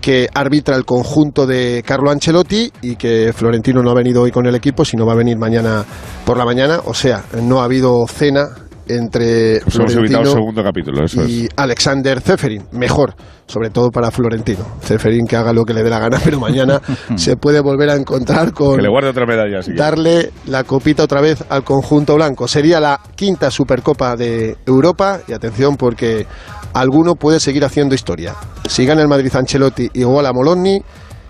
que 0.00 0.28
arbitra 0.34 0.76
el 0.76 0.84
conjunto 0.84 1.46
de 1.46 1.82
Carlo 1.86 2.10
Ancelotti 2.10 2.70
y 2.82 2.96
que 2.96 3.32
Florentino 3.34 3.82
no 3.82 3.90
ha 3.90 3.94
venido 3.94 4.20
hoy 4.20 4.30
con 4.30 4.44
el 4.46 4.54
equipo, 4.54 4.84
sino 4.84 5.06
va 5.06 5.14
a 5.14 5.16
venir 5.16 5.38
mañana 5.38 5.82
por 6.26 6.36
la 6.36 6.44
mañana. 6.44 6.80
O 6.84 6.92
sea, 6.92 7.24
no 7.40 7.62
ha 7.62 7.64
habido 7.64 8.06
cena 8.06 8.48
entre 8.88 9.60
Pues 9.60 9.74
Florentino 9.74 10.24
segundo 10.24 10.62
capítulo, 10.62 11.04
eso 11.04 11.24
y 11.26 11.44
es. 11.44 11.50
Alexander 11.56 12.20
Zeferin, 12.20 12.64
mejor, 12.72 13.14
sobre 13.46 13.70
todo 13.70 13.90
para 13.90 14.10
Florentino. 14.10 14.64
Zeferin 14.82 15.26
que 15.26 15.36
haga 15.36 15.52
lo 15.52 15.64
que 15.64 15.74
le 15.74 15.82
dé 15.82 15.90
la 15.90 15.98
gana, 15.98 16.18
pero 16.24 16.40
mañana 16.40 16.80
se 17.16 17.36
puede 17.36 17.60
volver 17.60 17.90
a 17.90 17.96
encontrar 17.96 18.52
con 18.52 18.76
Que 18.76 18.82
le 18.82 18.88
guarde 18.88 19.10
otra 19.10 19.26
medalla. 19.26 19.60
darle 19.74 20.30
la 20.46 20.64
copita 20.64 21.04
otra 21.04 21.20
vez 21.20 21.44
al 21.48 21.64
conjunto 21.64 22.14
blanco. 22.14 22.48
Sería 22.48 22.80
la 22.80 23.00
quinta 23.16 23.50
Supercopa 23.50 24.16
de 24.16 24.56
Europa 24.66 25.20
y 25.28 25.32
atención 25.32 25.76
porque 25.76 26.26
alguno 26.72 27.14
puede 27.14 27.40
seguir 27.40 27.64
haciendo 27.64 27.94
historia. 27.94 28.34
Si 28.68 28.84
gana 28.86 29.02
el 29.02 29.08
Madrid 29.08 29.34
Ancelotti 29.34 29.90
igual 29.94 30.26
a 30.26 30.32
Molonni, 30.32 30.82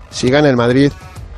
si 0.09 0.29
gana 0.29 0.49
el 0.49 0.55
Madrid 0.57 0.91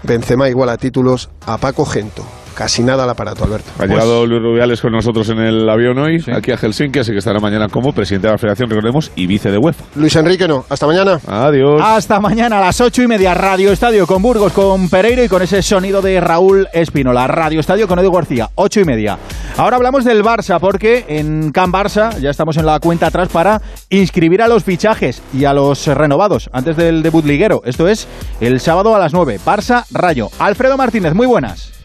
Benzema 0.03 0.50
igual 0.50 0.69
a 0.69 0.77
títulos 0.77 1.29
a 1.45 1.57
Paco 1.57 1.86
Gento. 1.86 2.24
Casi 2.57 2.81
nada 2.81 3.03
al 3.03 3.09
aparato, 3.11 3.43
Alberto. 3.43 3.69
Ha 3.77 3.85
llegado 3.85 4.25
Luis 4.25 4.41
Rubiales 4.41 4.81
con 4.81 4.91
nosotros 4.91 5.29
en 5.29 5.37
el 5.37 5.69
avión 5.69 5.99
hoy, 5.99 6.23
aquí 6.35 6.51
a 6.51 6.57
Helsinki, 6.57 6.97
así 6.97 7.11
que 7.11 7.19
estará 7.19 7.39
mañana 7.39 7.67
como 7.69 7.93
presidente 7.93 8.25
de 8.25 8.33
la 8.33 8.39
Federación, 8.39 8.67
recordemos, 8.67 9.11
y 9.15 9.27
vice 9.27 9.51
de 9.51 9.59
UEFA. 9.59 9.85
Luis 9.93 10.15
Enrique 10.15 10.47
no. 10.47 10.65
Hasta 10.67 10.87
mañana. 10.87 11.19
Adiós. 11.27 11.79
Hasta 11.83 12.19
mañana 12.19 12.57
a 12.57 12.61
las 12.61 12.81
ocho 12.81 13.03
y 13.03 13.07
media, 13.07 13.35
Radio 13.35 13.71
Estadio 13.71 14.07
con 14.07 14.23
Burgos, 14.23 14.53
con 14.53 14.89
Pereiro 14.89 15.23
y 15.23 15.27
con 15.27 15.43
ese 15.43 15.61
sonido 15.61 16.01
de 16.01 16.19
Raúl 16.19 16.67
Espinola. 16.73 17.27
Radio 17.27 17.59
Estadio 17.59 17.87
con 17.87 17.99
Edu 17.99 18.11
García, 18.11 18.49
ocho 18.55 18.79
y 18.79 18.85
media. 18.85 19.19
Ahora 19.57 19.75
hablamos 19.75 20.03
del 20.03 20.23
Barça, 20.23 20.59
porque 20.59 21.05
en 21.09 21.51
Can 21.51 21.71
Barça 21.71 22.17
ya 22.17 22.31
estamos 22.31 22.57
en 22.57 22.65
la 22.65 22.79
cuenta 22.79 23.05
atrás 23.05 23.29
para 23.29 23.61
inscribir 23.91 24.41
a 24.41 24.47
los 24.47 24.63
fichajes 24.63 25.21
y 25.31 25.45
a 25.45 25.53
los 25.53 25.85
renovados 25.85 26.49
antes 26.51 26.75
del 26.75 27.03
debut 27.03 27.23
liguero. 27.23 27.61
Esto 27.65 27.87
es 27.87 28.07
el 28.41 28.59
sábado 28.59 28.95
a 28.95 28.99
las 28.99 29.13
nueve. 29.13 29.39
Barça 29.45 29.85
Rayo. 29.91 30.29
Alfredo 30.39 30.75
Martínez, 30.75 31.13
muy 31.13 31.27
buenas. 31.27 31.76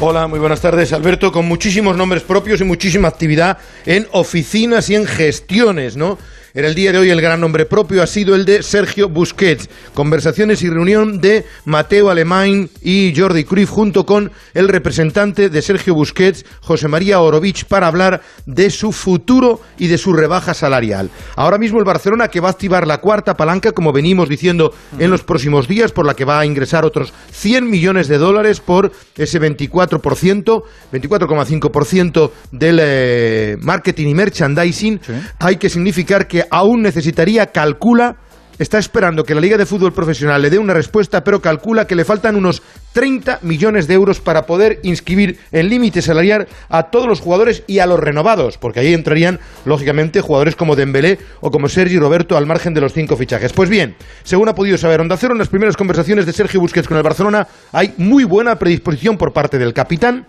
Hola, 0.00 0.26
muy 0.26 0.40
buenas 0.40 0.60
tardes, 0.60 0.92
Alberto, 0.92 1.30
con 1.30 1.46
muchísimos 1.46 1.96
nombres 1.96 2.24
propios 2.24 2.60
y 2.60 2.64
muchísima 2.64 3.06
actividad 3.06 3.58
en 3.86 4.08
oficinas 4.10 4.90
y 4.90 4.96
en 4.96 5.06
gestiones, 5.06 5.96
¿no? 5.96 6.18
En 6.56 6.64
el 6.64 6.76
día 6.76 6.92
de 6.92 6.98
hoy 6.98 7.10
el 7.10 7.20
gran 7.20 7.40
nombre 7.40 7.66
propio 7.66 8.00
ha 8.00 8.06
sido 8.06 8.36
el 8.36 8.44
de 8.44 8.62
Sergio 8.62 9.08
Busquets. 9.08 9.68
Conversaciones 9.92 10.62
y 10.62 10.70
reunión 10.70 11.20
de 11.20 11.44
Mateo 11.64 12.10
Alemán 12.10 12.70
y 12.80 13.12
Jordi 13.16 13.42
Cruyff 13.42 13.70
junto 13.70 14.06
con 14.06 14.30
el 14.54 14.68
representante 14.68 15.48
de 15.48 15.62
Sergio 15.62 15.96
Busquets, 15.96 16.46
José 16.60 16.86
María 16.86 17.18
Orovich, 17.18 17.64
para 17.64 17.88
hablar 17.88 18.22
de 18.46 18.70
su 18.70 18.92
futuro 18.92 19.62
y 19.78 19.88
de 19.88 19.98
su 19.98 20.12
rebaja 20.12 20.54
salarial. 20.54 21.10
Ahora 21.34 21.58
mismo 21.58 21.80
el 21.80 21.84
Barcelona 21.84 22.28
que 22.28 22.38
va 22.38 22.50
a 22.50 22.52
activar 22.52 22.86
la 22.86 22.98
cuarta 22.98 23.36
palanca, 23.36 23.72
como 23.72 23.92
venimos 23.92 24.28
diciendo 24.28 24.72
en 25.00 25.10
los 25.10 25.24
próximos 25.24 25.66
días, 25.66 25.90
por 25.90 26.06
la 26.06 26.14
que 26.14 26.24
va 26.24 26.38
a 26.38 26.46
ingresar 26.46 26.84
otros 26.84 27.12
100 27.32 27.68
millones 27.68 28.06
de 28.06 28.18
dólares 28.18 28.60
por 28.60 28.92
ese 29.16 29.40
24%, 29.40 30.62
24,5% 30.92 32.30
del 32.52 32.78
eh, 32.80 33.56
marketing 33.60 34.06
y 34.06 34.14
merchandising, 34.14 35.00
hay 35.40 35.56
que 35.56 35.68
significar 35.68 36.28
que 36.28 36.43
aún 36.50 36.82
necesitaría, 36.82 37.46
calcula, 37.46 38.16
está 38.58 38.78
esperando 38.78 39.24
que 39.24 39.34
la 39.34 39.40
Liga 39.40 39.56
de 39.56 39.66
Fútbol 39.66 39.92
Profesional 39.92 40.40
le 40.40 40.50
dé 40.50 40.58
una 40.58 40.74
respuesta, 40.74 41.24
pero 41.24 41.40
calcula 41.40 41.86
que 41.86 41.96
le 41.96 42.04
faltan 42.04 42.36
unos 42.36 42.62
30 42.92 43.40
millones 43.42 43.88
de 43.88 43.94
euros 43.94 44.20
para 44.20 44.46
poder 44.46 44.80
inscribir 44.84 45.38
en 45.50 45.68
límite 45.68 46.02
salarial 46.02 46.46
a 46.68 46.84
todos 46.84 47.06
los 47.06 47.20
jugadores 47.20 47.64
y 47.66 47.80
a 47.80 47.86
los 47.86 47.98
renovados, 47.98 48.58
porque 48.58 48.80
ahí 48.80 48.94
entrarían, 48.94 49.40
lógicamente, 49.64 50.20
jugadores 50.20 50.56
como 50.56 50.76
Dembélé 50.76 51.18
o 51.40 51.50
como 51.50 51.68
Sergi 51.68 51.98
Roberto 51.98 52.36
al 52.36 52.46
margen 52.46 52.74
de 52.74 52.80
los 52.80 52.92
cinco 52.92 53.16
fichajes. 53.16 53.52
Pues 53.52 53.68
bien, 53.68 53.96
según 54.22 54.48
ha 54.48 54.54
podido 54.54 54.78
saber 54.78 55.00
Onda 55.00 55.16
Cero, 55.16 55.32
en 55.32 55.38
las 55.38 55.48
primeras 55.48 55.76
conversaciones 55.76 56.26
de 56.26 56.32
Sergio 56.32 56.60
Busquets 56.60 56.88
con 56.88 56.96
el 56.96 57.02
Barcelona 57.02 57.46
hay 57.72 57.94
muy 57.96 58.24
buena 58.24 58.56
predisposición 58.56 59.18
por 59.18 59.32
parte 59.32 59.58
del 59.58 59.74
capitán, 59.74 60.26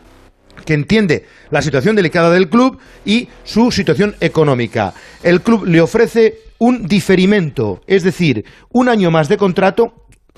que 0.65 0.73
entiende 0.73 1.25
la 1.51 1.61
situación 1.61 1.95
delicada 1.95 2.31
del 2.31 2.49
club 2.49 2.79
y 3.05 3.27
su 3.43 3.71
situación 3.71 4.15
económica. 4.19 4.93
El 5.23 5.41
club 5.41 5.65
le 5.65 5.81
ofrece 5.81 6.39
un 6.59 6.87
diferimento, 6.87 7.81
es 7.87 8.03
decir, 8.03 8.45
un 8.71 8.89
año 8.89 9.11
más 9.11 9.29
de 9.29 9.37
contrato. 9.37 9.93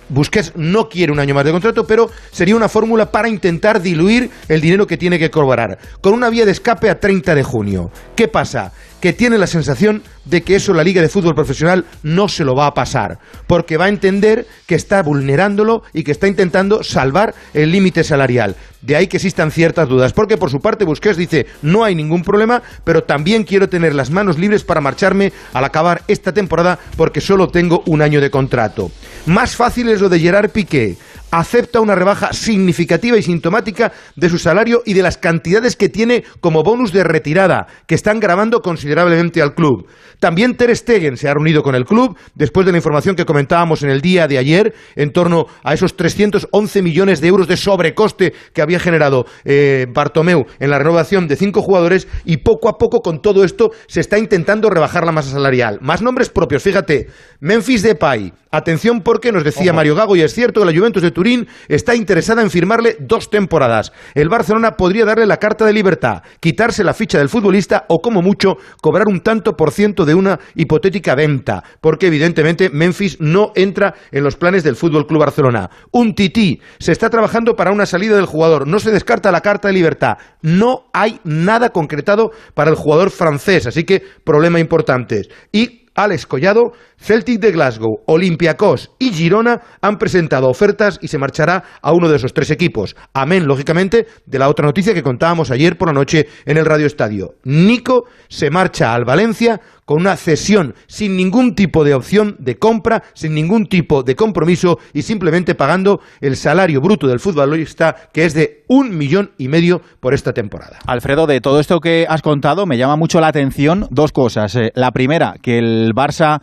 Busquets 0.09 0.53
no 0.55 0.87
quiere 0.87 1.11
un 1.11 1.19
año 1.19 1.35
más 1.35 1.43
de 1.43 1.51
contrato, 1.51 1.85
pero 1.85 2.09
sería 2.31 2.55
una 2.55 2.69
fórmula 2.69 3.11
para 3.11 3.27
intentar 3.27 3.81
diluir 3.81 4.29
el 4.47 4.61
dinero 4.61 4.87
que 4.87 4.95
tiene 4.95 5.19
que 5.19 5.29
cobrar, 5.29 5.77
con 5.99 6.13
una 6.13 6.29
vía 6.29 6.45
de 6.45 6.51
escape 6.51 6.89
a 6.89 6.99
30 6.99 7.35
de 7.35 7.43
junio. 7.43 7.91
¿Qué 8.15 8.29
pasa? 8.29 8.71
Que 9.07 9.13
tiene 9.13 9.37
la 9.37 9.47
sensación 9.47 10.03
de 10.25 10.41
que 10.41 10.57
eso 10.57 10.73
la 10.73 10.83
Liga 10.83 11.01
de 11.01 11.07
Fútbol 11.07 11.33
Profesional 11.33 11.85
no 12.03 12.27
se 12.27 12.43
lo 12.43 12.55
va 12.55 12.65
a 12.67 12.73
pasar, 12.73 13.19
porque 13.47 13.77
va 13.77 13.85
a 13.85 13.87
entender 13.87 14.45
que 14.65 14.75
está 14.75 15.01
vulnerándolo 15.01 15.81
y 15.93 16.03
que 16.03 16.11
está 16.11 16.27
intentando 16.27 16.83
salvar 16.83 17.33
el 17.53 17.71
límite 17.71 18.03
salarial. 18.03 18.57
De 18.81 18.97
ahí 18.97 19.07
que 19.07 19.15
existan 19.15 19.51
ciertas 19.51 19.87
dudas, 19.87 20.11
porque 20.11 20.35
por 20.35 20.51
su 20.51 20.59
parte 20.59 20.83
Busquets 20.83 21.15
dice, 21.15 21.45
no 21.61 21.85
hay 21.85 21.95
ningún 21.95 22.21
problema, 22.21 22.61
pero 22.83 23.05
también 23.05 23.45
quiero 23.45 23.69
tener 23.69 23.95
las 23.95 24.11
manos 24.11 24.37
libres 24.37 24.65
para 24.65 24.81
marcharme 24.81 25.31
al 25.53 25.63
acabar 25.63 26.01
esta 26.09 26.33
temporada 26.33 26.77
porque 26.97 27.21
solo 27.21 27.47
tengo 27.47 27.83
un 27.85 28.01
año 28.01 28.19
de 28.19 28.29
contrato. 28.29 28.91
Más 29.25 29.55
fácil 29.55 29.87
es 29.87 30.01
lo 30.01 30.09
de 30.09 30.19
Gerard 30.19 30.49
Piqué. 30.49 30.97
Acepta 31.29 31.81
una 31.81 31.95
rebaja 31.95 32.31
significativa 32.31 33.17
y 33.17 33.21
sintomática 33.21 33.91
de 34.15 34.29
su 34.29 34.37
salario 34.37 34.81
y 34.85 34.93
de 34.93 35.01
las 35.01 35.17
cantidades 35.17 35.75
que 35.75 35.89
tiene 35.89 36.23
como 36.39 36.63
bonus 36.63 36.93
de 36.93 37.03
retirada, 37.03 37.67
que 37.85 37.95
están 37.95 38.21
grabando 38.21 38.61
considerablemente 38.61 39.41
al 39.41 39.53
club. 39.53 39.87
También 40.19 40.55
Ter 40.55 40.75
Stegen 40.75 41.17
se 41.17 41.27
ha 41.27 41.33
reunido 41.33 41.63
con 41.63 41.75
el 41.75 41.83
club 41.83 42.17
después 42.33 42.65
de 42.65 42.71
la 42.71 42.77
información 42.77 43.15
que 43.15 43.25
comentábamos 43.25 43.83
en 43.83 43.89
el 43.89 43.99
día 43.99 44.27
de 44.27 44.37
ayer 44.37 44.73
en 44.95 45.11
torno 45.11 45.47
a 45.63 45.73
esos 45.73 45.97
311 45.97 46.81
millones 46.81 47.19
de 47.19 47.27
euros 47.27 47.47
de 47.47 47.57
sobrecoste 47.57 48.33
que 48.53 48.61
había 48.61 48.79
generado 48.79 49.25
eh, 49.43 49.85
Bartomeu 49.93 50.45
en 50.59 50.69
la 50.69 50.79
renovación 50.79 51.27
de 51.27 51.35
cinco 51.35 51.61
jugadores 51.61 52.07
y 52.23 52.37
poco 52.37 52.69
a 52.69 52.77
poco 52.77 53.01
con 53.01 53.21
todo 53.21 53.43
esto 53.43 53.71
se 53.87 53.99
está 53.99 54.17
intentando 54.17 54.69
rebajar 54.69 55.05
la 55.05 55.11
masa 55.11 55.31
salarial. 55.31 55.79
Más 55.81 56.01
nombres 56.01 56.29
propios, 56.29 56.63
fíjate, 56.63 57.07
Memphis 57.41 57.83
Depay. 57.83 58.33
Atención 58.57 59.01
porque 59.01 59.31
nos 59.31 59.43
decía 59.43 59.71
Mario 59.71 59.93
Gago 59.93 60.15
y 60.15 60.21
es 60.21 60.33
cierto 60.33 60.61
que 60.61 60.65
la 60.65 60.75
Juventus 60.75 61.03
de 61.03 61.11
Turín 61.11 61.47
está 61.67 61.93
interesada 61.93 62.41
en 62.41 62.49
firmarle 62.49 62.97
dos 62.99 63.29
temporadas. 63.29 63.91
El 64.15 64.29
Barcelona 64.29 64.71
podría 64.71 65.05
darle 65.05 65.27
la 65.27 65.37
carta 65.37 65.63
de 65.63 65.73
libertad, 65.73 66.23
quitarse 66.39 66.83
la 66.83 66.95
ficha 66.95 67.19
del 67.19 67.29
futbolista 67.29 67.85
o 67.87 67.99
como 67.99 68.23
mucho 68.23 68.55
cobrar 68.81 69.09
un 69.09 69.21
tanto 69.21 69.53
por 69.53 69.69
ciento 69.69 70.05
de 70.05 70.15
una 70.15 70.39
hipotética 70.55 71.13
venta, 71.13 71.63
porque 71.81 72.07
evidentemente 72.07 72.71
Memphis 72.71 73.17
no 73.19 73.51
entra 73.53 73.93
en 74.11 74.23
los 74.23 74.37
planes 74.37 74.63
del 74.63 74.75
Fútbol 74.75 75.05
Club 75.05 75.19
Barcelona. 75.19 75.69
Un 75.91 76.15
tití 76.15 76.59
se 76.79 76.91
está 76.91 77.11
trabajando 77.11 77.53
para 77.53 77.71
una 77.71 77.85
salida 77.85 78.15
del 78.15 78.25
jugador, 78.25 78.67
no 78.67 78.79
se 78.79 78.89
descarta 78.89 79.31
la 79.31 79.41
carta 79.41 79.67
de 79.67 79.75
libertad. 79.75 80.17
No 80.41 80.89
hay 80.93 81.19
nada 81.23 81.69
concretado 81.69 82.31
para 82.55 82.71
el 82.71 82.75
jugador 82.75 83.11
francés, 83.11 83.67
así 83.67 83.83
que 83.83 84.01
problema 84.23 84.59
importante. 84.59 85.21
Y 85.51 85.83
Alex 85.97 86.27
Collado, 86.27 86.73
Celtic 86.97 87.39
de 87.39 87.51
Glasgow, 87.51 87.99
Olympiacos 88.07 88.91
y 88.99 89.11
Girona 89.11 89.61
han 89.81 89.97
presentado 89.97 90.49
ofertas 90.49 90.99
y 91.01 91.07
se 91.07 91.17
marchará 91.17 91.63
a 91.81 91.93
uno 91.93 92.09
de 92.09 92.17
esos 92.17 92.33
tres 92.33 92.51
equipos. 92.51 92.95
Amén, 93.13 93.47
lógicamente, 93.47 94.07
de 94.25 94.39
la 94.39 94.49
otra 94.49 94.65
noticia 94.65 94.93
que 94.93 95.03
contábamos 95.03 95.51
ayer 95.51 95.77
por 95.77 95.89
la 95.89 95.93
noche 95.93 96.27
en 96.45 96.57
el 96.57 96.65
Radio 96.65 96.85
Estadio. 96.85 97.35
Nico 97.43 98.05
se 98.27 98.49
marcha 98.49 98.93
al 98.93 99.05
Valencia 99.05 99.61
con 99.85 100.01
una 100.01 100.17
cesión 100.17 100.75
sin 100.87 101.15
ningún 101.15 101.55
tipo 101.55 101.85
de 101.85 101.93
opción 101.93 102.35
de 102.39 102.57
compra, 102.57 103.03
sin 103.13 103.33
ningún 103.33 103.67
tipo 103.67 104.03
de 104.03 104.15
compromiso 104.15 104.79
y 104.93 105.03
simplemente 105.03 105.55
pagando 105.55 106.01
el 106.19 106.35
salario 106.35 106.81
bruto 106.81 107.07
del 107.07 107.21
futbolista 107.21 107.95
que 108.11 108.25
es 108.25 108.33
de 108.33 108.65
un 108.67 108.97
millón 108.97 109.31
y 109.37 109.47
medio 109.47 109.81
por 110.01 110.13
esta 110.13 110.33
temporada. 110.33 110.79
Alfredo, 110.85 111.25
de 111.25 111.39
todo 111.39 111.61
esto 111.61 111.79
que 111.79 112.05
has 112.09 112.21
contado, 112.21 112.65
me 112.65 112.77
llama 112.77 112.97
mucho 112.97 113.21
la 113.21 113.27
atención 113.27 113.87
dos 113.89 114.11
cosas. 114.11 114.55
Eh, 114.55 114.71
la 114.75 114.91
primera, 114.91 115.35
que 115.41 115.57
el 115.57 115.93
Barça 115.93 116.41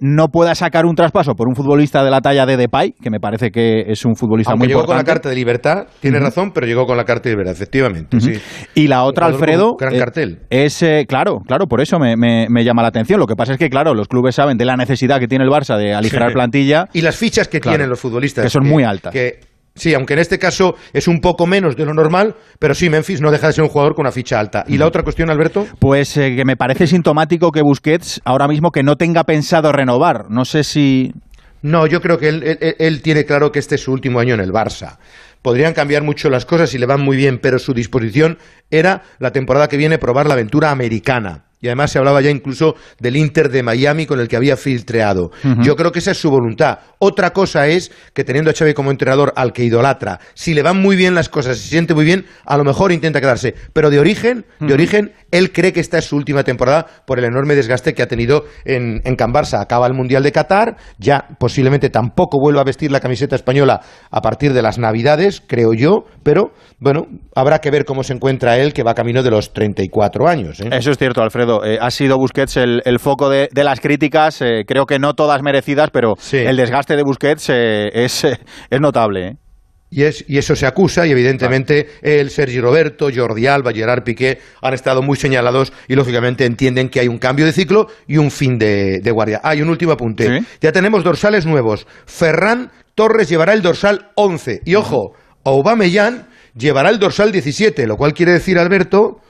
no 0.00 0.28
pueda 0.28 0.54
sacar 0.54 0.86
un 0.86 0.94
traspaso 0.94 1.34
por 1.34 1.48
un 1.48 1.54
futbolista 1.54 2.04
de 2.04 2.10
la 2.10 2.20
talla 2.20 2.46
de 2.46 2.56
Depay, 2.56 2.94
que 3.00 3.10
me 3.10 3.20
parece 3.20 3.50
que 3.50 3.84
es 3.86 4.04
un 4.04 4.16
futbolista 4.16 4.52
Aunque 4.52 4.64
muy 4.64 4.68
llegó 4.68 4.80
importante. 4.80 5.04
con 5.04 5.06
la 5.08 5.14
carta 5.14 5.28
de 5.28 5.34
libertad, 5.34 5.86
tiene 6.00 6.18
razón, 6.20 6.52
pero 6.52 6.66
llegó 6.66 6.86
con 6.86 6.96
la 6.96 7.04
carta 7.04 7.28
de 7.28 7.30
libertad, 7.34 7.54
efectivamente. 7.54 8.20
sí. 8.20 8.32
Y 8.74 8.88
la 8.88 9.04
otra, 9.04 9.26
Alfredo, 9.26 9.76
gran 9.78 9.94
eh, 9.94 9.98
cartel. 9.98 10.38
es, 10.50 10.82
eh, 10.82 11.04
claro, 11.08 11.40
claro, 11.46 11.66
por 11.66 11.80
eso 11.80 11.98
me, 11.98 12.16
me- 12.16 12.46
me 12.48 12.64
llama 12.64 12.82
la 12.82 12.88
atención. 12.88 13.18
Lo 13.20 13.26
que 13.26 13.36
pasa 13.36 13.52
es 13.52 13.58
que, 13.58 13.68
claro, 13.70 13.94
los 13.94 14.08
clubes 14.08 14.34
saben 14.34 14.56
de 14.58 14.64
la 14.64 14.76
necesidad 14.76 15.18
que 15.20 15.28
tiene 15.28 15.44
el 15.44 15.50
Barça 15.50 15.76
de 15.76 15.94
aligerar 15.94 16.28
Sí. 16.30 16.34
plantilla. 16.34 16.88
Y 16.92 17.02
las 17.02 17.16
fichas 17.16 17.48
que 17.48 17.60
Claro, 17.60 17.76
tienen 17.76 17.90
los 17.90 18.00
futbolistas. 18.00 18.44
que 18.44 18.50
son 18.50 18.66
muy 18.66 18.82
altas. 18.84 19.12
que- 19.12 19.40
sí, 19.76 19.94
aunque 19.94 20.14
en 20.14 20.18
este 20.18 20.38
caso 20.38 20.74
es 20.92 21.06
un 21.06 21.20
poco 21.20 21.46
menos 21.46 21.76
de 21.76 21.84
lo 21.84 21.94
normal, 21.94 22.34
pero 22.58 22.74
sí, 22.74 22.90
Memphis 22.90 23.20
no 23.20 23.30
deja 23.30 23.46
de 23.46 23.52
ser 23.52 23.62
un 23.64 23.70
jugador 23.70 23.94
con 23.94 24.02
una 24.04 24.12
ficha 24.12 24.40
alta. 24.40 24.64
¿Y 24.66 24.76
la 24.78 24.86
otra 24.86 25.02
cuestión, 25.04 25.30
Alberto? 25.30 25.66
Pues 25.78 26.16
eh, 26.16 26.34
que 26.34 26.44
me 26.44 26.56
parece 26.56 26.86
sintomático 26.86 27.52
que 27.52 27.62
Busquets 27.62 28.20
ahora 28.24 28.48
mismo 28.48 28.70
que 28.72 28.82
no 28.82 28.96
tenga 28.96 29.22
pensado 29.24 29.70
renovar. 29.72 30.30
No 30.30 30.44
sé 30.44 30.64
si... 30.64 31.12
No, 31.62 31.86
yo 31.86 32.00
creo 32.00 32.18
que 32.18 32.28
él, 32.28 32.42
él- 32.60 32.76
él 32.78 33.02
tiene 33.02 33.24
claro 33.24 33.50
que 33.52 33.58
este 33.58 33.74
es 33.76 33.82
su 33.82 33.92
último 33.92 34.20
año 34.20 34.34
en 34.34 34.40
el 34.40 34.50
Barça. 34.52 34.98
Podrían 35.42 35.74
cambiar 35.74 36.02
mucho 36.02 36.28
las 36.28 36.44
cosas 36.44 36.74
y 36.74 36.78
le 36.78 36.86
van 36.86 37.00
muy 37.00 37.16
bien, 37.16 37.38
pero 37.40 37.58
su 37.58 37.72
disposición 37.72 38.38
era 38.70 39.02
la 39.18 39.30
temporada 39.32 39.68
que 39.68 39.76
viene 39.76 39.98
probar 39.98 40.26
la 40.26 40.34
aventura 40.34 40.70
americana. 40.70 41.44
Y 41.66 41.68
además 41.68 41.90
se 41.90 41.98
hablaba 41.98 42.20
ya 42.20 42.30
incluso 42.30 42.76
del 43.00 43.16
Inter 43.16 43.50
de 43.50 43.64
Miami 43.64 44.06
con 44.06 44.20
el 44.20 44.28
que 44.28 44.36
había 44.36 44.56
filtreado. 44.56 45.32
Yo 45.62 45.74
creo 45.74 45.90
que 45.90 45.98
esa 45.98 46.12
es 46.12 46.18
su 46.18 46.30
voluntad. 46.30 46.78
Otra 47.00 47.30
cosa 47.30 47.66
es 47.66 47.90
que 48.14 48.22
teniendo 48.22 48.52
a 48.52 48.54
Xavi 48.54 48.72
como 48.72 48.92
entrenador 48.92 49.32
al 49.34 49.52
que 49.52 49.64
idolatra, 49.64 50.20
si 50.34 50.54
le 50.54 50.62
van 50.62 50.80
muy 50.80 50.94
bien 50.94 51.16
las 51.16 51.28
cosas, 51.28 51.58
si 51.58 51.64
se 51.64 51.70
siente 51.70 51.92
muy 51.92 52.04
bien, 52.04 52.24
a 52.44 52.56
lo 52.56 52.62
mejor 52.62 52.92
intenta 52.92 53.20
quedarse. 53.20 53.54
Pero 53.72 53.90
de 53.90 53.98
origen, 53.98 54.46
de 54.60 54.72
origen, 54.72 55.12
él 55.32 55.52
cree 55.52 55.72
que 55.72 55.80
esta 55.80 55.98
es 55.98 56.04
su 56.04 56.16
última 56.16 56.44
temporada 56.44 56.86
por 57.04 57.18
el 57.18 57.24
enorme 57.24 57.56
desgaste 57.56 57.94
que 57.94 58.02
ha 58.02 58.06
tenido 58.06 58.44
en, 58.64 59.02
en 59.04 59.16
Can 59.16 59.32
Barça. 59.32 59.60
Acaba 59.60 59.88
el 59.88 59.94
Mundial 59.94 60.22
de 60.22 60.30
Qatar, 60.30 60.76
ya 60.98 61.26
posiblemente 61.40 61.90
tampoco 61.90 62.38
vuelva 62.40 62.60
a 62.60 62.64
vestir 62.64 62.92
la 62.92 63.00
camiseta 63.00 63.34
española 63.34 63.80
a 64.10 64.20
partir 64.22 64.52
de 64.52 64.62
las 64.62 64.78
Navidades, 64.78 65.42
creo 65.44 65.72
yo, 65.74 66.04
pero 66.22 66.52
bueno, 66.78 67.06
habrá 67.34 67.58
que 67.58 67.70
ver 67.70 67.84
cómo 67.84 68.02
se 68.02 68.12
encuentra 68.12 68.58
él, 68.58 68.72
que 68.72 68.82
va 68.82 68.94
camino 68.94 69.22
de 69.22 69.30
los 69.30 69.52
34 69.52 70.28
años. 70.28 70.60
¿eh? 70.60 70.68
Eso 70.72 70.90
es 70.90 70.98
cierto, 70.98 71.22
Alfredo. 71.22 71.55
Eh, 71.64 71.78
ha 71.80 71.90
sido 71.90 72.16
Busquets 72.18 72.56
el, 72.56 72.82
el 72.84 72.98
foco 72.98 73.28
de, 73.28 73.48
de 73.52 73.64
las 73.64 73.80
críticas. 73.80 74.40
eh, 74.42 74.64
creo 74.66 74.86
que 74.86 74.98
no 74.98 75.14
todas 75.14 75.42
merecidas, 75.42 75.90
pero 75.92 76.14
el 76.32 76.56
desgaste 76.56 76.96
de 76.96 77.02
Busquets 77.02 77.48
eh, 77.50 77.88
es, 77.92 78.24
es 78.70 78.80
notable. 78.80 79.26
¿eh? 79.28 79.32
Y, 79.88 80.02
es, 80.02 80.24
y 80.26 80.36
eso 80.38 80.56
se 80.56 80.66
acusa 80.66 81.06
y 81.06 81.12
evidentemente 81.12 81.86
él, 82.02 82.30
Sergi 82.30 82.60
Roberto, 82.60 83.08
Jordi 83.14 83.46
Alba, 83.46 83.72
Gerard 83.72 84.02
Piqué 84.02 84.38
han 84.60 84.74
estado 84.74 85.00
muy 85.00 85.16
señalados 85.16 85.72
y 85.86 85.94
lógicamente 85.94 86.44
entienden 86.44 86.88
que 86.88 86.98
hay 87.00 87.08
un 87.08 87.18
cambio 87.18 87.46
de 87.46 87.52
ciclo 87.52 87.86
y 88.08 88.16
un 88.16 88.32
fin 88.32 88.58
de, 88.58 88.98
de 89.00 89.10
guardia. 89.12 89.40
Hay 89.44 89.62
un 89.62 89.68
último 89.70 89.92
apunte. 89.92 90.40
Ya 90.60 90.72
tenemos 90.72 91.04
dorsales 91.04 91.46
nuevos. 91.46 91.86
Ferran 92.04 92.72
Torres 92.96 93.28
llevará 93.28 93.52
el 93.52 93.62
dorsal 93.62 94.10
11 94.16 94.62
y 94.64 94.74
ojo, 94.74 95.12
Aubameyang 95.44 96.26
llevará 96.56 96.90
el 96.90 96.98
dorsal 96.98 97.30
17, 97.30 97.86
lo 97.86 97.96
cual 97.96 98.12
quiere 98.12 98.32
decir 98.32 98.58
Alberto 98.58 99.20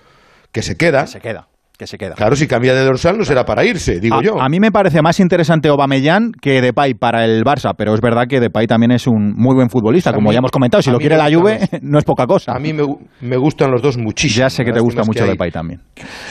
que 0.52 0.62
se 0.62 0.76
queda. 0.76 1.06
se 1.06 1.21
queda. 1.21 1.49
Que 1.78 1.87
se 1.87 1.99
queda. 1.99 2.14
Claro, 2.14 2.35
si 2.37 2.47
cambia 2.47 2.75
de 2.75 2.83
dorsal 2.85 3.18
no 3.18 3.25
será 3.25 3.45
para 3.45 3.62
irse, 3.64 4.00
digo 4.00 4.16
a, 4.16 4.23
yo. 4.23 4.40
a 4.40 4.49
mí 4.49 4.61
me 4.61 4.73
parece 4.73 5.02
más 5.02 5.21
interesante 5.21 5.68
Aubameyang 5.68 6.33
que 6.33 6.62
Depay 6.62 6.95
para 6.95 7.25
el 7.26 7.45
Barça, 7.45 7.75
pero 7.76 7.92
es 7.92 8.00
verdad 8.00 8.25
que 8.28 8.40
Depay 8.40 8.66
también 8.66 8.92
es 8.92 9.06
un 9.06 9.35
muy 9.37 9.54
buen 9.54 9.68
futbolista, 9.68 10.09
A 10.11 10.12
como 10.14 10.30
mí- 10.30 10.35
ya 10.35 10.38
hemos 10.38 10.50
comentado. 10.50 10.80
Si 10.83 10.90
lo 10.90 10.99
quiere 10.99 11.16
la 11.18 11.30
Juve, 11.30 11.61
no 11.83 11.99
es 11.99 12.04
poca 12.04 12.26
cosa. 12.26 12.52
A 12.52 12.59
mí 12.59 12.73
me, 12.73 12.83
me 13.21 13.37
gustan 13.37 13.71
los 13.71 13.83
dos 13.83 13.99
muchísimo. 13.99 14.42
Ya 14.45 14.49
sé 14.50 14.64
que 14.64 14.73
te 14.73 14.80
gusta 14.80 15.02
mucho. 15.04 15.26
Depay 15.26 15.50
también. 15.50 15.80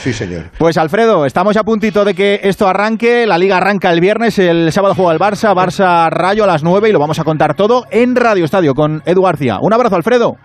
Sí, 0.02 0.12
señor. 0.12 0.50
Pues 0.58 0.76
Alfredo, 0.78 1.26
estamos 1.26 1.56
a 1.56 1.62
puntito 1.62 2.04
de 2.04 2.14
que 2.14 2.40
esto 2.42 2.66
arranque. 2.66 3.24
La 3.26 3.38
liga 3.38 3.56
arranca 3.58 3.92
el 3.92 4.00
viernes, 4.00 4.38
el 4.40 4.72
sábado 4.72 4.94
juega 4.96 5.12
el 5.12 5.18
Barça, 5.20 5.54
Barça 5.54 6.10
Rayo 6.10 6.42
a 6.44 6.46
las 6.48 6.64
9 6.64 6.88
y 6.88 6.92
lo 6.92 6.98
vamos 6.98 7.18
a 7.20 7.24
contar 7.24 7.54
todo 7.54 7.84
en 7.92 8.16
Radio 8.16 8.44
Estadio 8.44 8.74
con 8.74 9.02
Edu 9.06 9.22
García. 9.22 9.58
Un 9.60 9.72
abrazo, 9.72 9.94
Alfredo. 9.96 10.36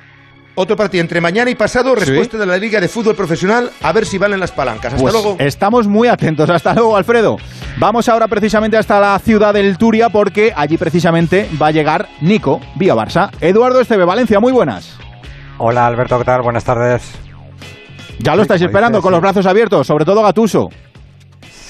Otro 0.53 0.75
partido 0.75 1.01
entre 1.01 1.21
mañana 1.21 1.49
y 1.49 1.55
pasado, 1.55 1.95
respuesta 1.95 2.37
de 2.37 2.45
la 2.45 2.57
Liga 2.57 2.81
de 2.81 2.89
Fútbol 2.89 3.15
Profesional, 3.15 3.71
a 3.81 3.93
ver 3.93 4.05
si 4.05 4.17
valen 4.17 4.39
las 4.39 4.51
palancas. 4.51 4.93
Hasta 4.93 5.01
Pues 5.01 5.13
luego. 5.13 5.37
Estamos 5.39 5.87
muy 5.87 6.09
atentos. 6.09 6.49
Hasta 6.49 6.73
luego, 6.73 6.97
Alfredo. 6.97 7.37
Vamos 7.79 8.09
ahora 8.09 8.27
precisamente 8.27 8.75
hasta 8.75 8.99
la 8.99 9.17
ciudad 9.19 9.53
del 9.53 9.77
Turia 9.77 10.09
porque 10.09 10.51
allí 10.53 10.77
precisamente 10.77 11.49
va 11.59 11.67
a 11.67 11.71
llegar 11.71 12.09
Nico, 12.19 12.59
vía 12.75 12.93
Barça. 12.93 13.29
Eduardo 13.39 13.79
Esteve, 13.79 14.03
Valencia, 14.03 14.41
muy 14.41 14.51
buenas. 14.51 14.97
Hola 15.57 15.87
Alberto, 15.87 16.17
¿qué 16.17 16.25
tal? 16.25 16.41
Buenas 16.41 16.65
tardes. 16.65 17.09
Ya 18.19 18.35
lo 18.35 18.41
estáis 18.41 18.61
esperando 18.61 18.97
dices, 18.97 19.03
con 19.03 19.11
sí. 19.11 19.13
los 19.13 19.21
brazos 19.21 19.45
abiertos, 19.45 19.87
sobre 19.87 20.03
todo 20.03 20.21
Gatuso. 20.21 20.69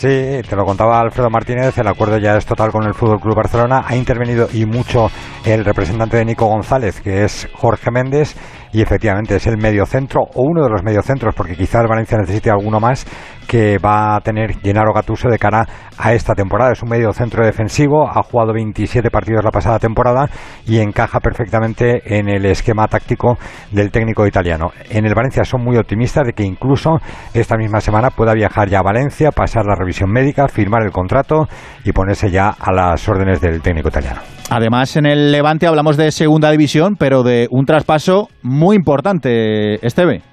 Sí, 0.02 0.42
te 0.50 0.56
lo 0.56 0.66
contaba 0.66 1.00
Alfredo 1.00 1.30
Martínez, 1.30 1.78
el 1.78 1.88
acuerdo 1.88 2.18
ya 2.18 2.36
es 2.36 2.46
total 2.48 2.72
con 2.72 2.84
el 2.88 2.96
Fútbol 2.96 3.20
Club 3.22 3.36
Barcelona. 3.36 3.84
Ha 3.86 3.96
intervenido 3.96 4.48
y 4.52 4.66
mucho 4.66 5.12
el 5.46 5.64
representante 5.64 6.18
de 6.18 6.26
Nico 6.26 6.48
González, 6.48 7.00
que 7.02 7.24
es 7.24 7.48
Jorge 7.54 7.92
Méndez, 7.92 8.36
y 8.74 8.82
efectivamente 8.82 9.36
es 9.36 9.48
el 9.48 9.58
mediocentro 9.58 10.22
o 10.34 10.44
uno 10.44 10.64
de 10.64 10.70
los 10.70 10.84
mediocentros, 10.84 11.34
porque 11.36 11.56
quizás 11.56 11.88
Valencia 11.88 12.18
necesite 12.18 12.50
alguno 12.50 12.80
más 12.80 13.06
que 13.48 13.78
va 13.80 14.16
a 14.16 14.22
tener 14.22 14.60
Gennaro 14.62 14.94
Gattuso 14.94 15.28
de 15.28 15.38
cara 15.38 15.68
a 15.98 16.14
esta 16.14 16.34
temporada. 16.34 16.72
Es 16.72 16.82
un 16.82 16.90
mediocentro 16.90 17.46
defensivo, 17.46 18.08
ha 18.08 18.24
jugado 18.24 18.54
27 18.54 19.10
partidos 19.10 19.44
la 19.44 19.52
pasada 19.52 19.78
temporada 19.78 20.30
y 20.66 20.80
encaja 20.80 21.20
perfectamente 21.20 22.18
en 22.18 22.30
el 22.30 22.46
esquema 22.46 22.88
táctico 22.88 23.38
del 23.72 23.92
técnico 23.92 24.26
italiano. 24.26 24.72
En 24.90 25.06
el 25.06 25.14
Valencia 25.14 25.44
son 25.44 25.64
muy 25.64 25.78
optimistas 25.78 26.26
de 26.26 26.34
que 26.34 26.44
incluso 26.44 27.00
esta 27.34 27.58
misma 27.58 27.82
semana 27.82 28.10
pueda 28.10 28.34
viajar 28.34 28.70
ya 28.70 28.80
a 28.80 28.84
Valencia, 28.84 29.32
pasar 29.32 29.66
la 29.66 29.76
revisión 29.76 30.10
médica, 30.10 30.48
firmar 30.48 30.84
el 30.84 30.92
contrato 30.92 31.48
y 31.84 31.92
ponerse 31.92 32.32
ya 32.32 32.56
a 32.58 32.72
las 32.72 33.08
órdenes 33.10 33.42
del 33.42 33.62
técnico 33.62 33.90
italiano. 33.90 34.41
Además, 34.54 34.98
en 34.98 35.06
el 35.06 35.32
Levante 35.32 35.66
hablamos 35.66 35.96
de 35.96 36.12
segunda 36.12 36.52
división, 36.52 36.98
pero 37.00 37.24
de 37.24 37.48
un 37.52 37.66
traspaso 37.66 38.28
muy 38.42 38.76
importante, 38.76 39.76
Esteve. 39.76 40.24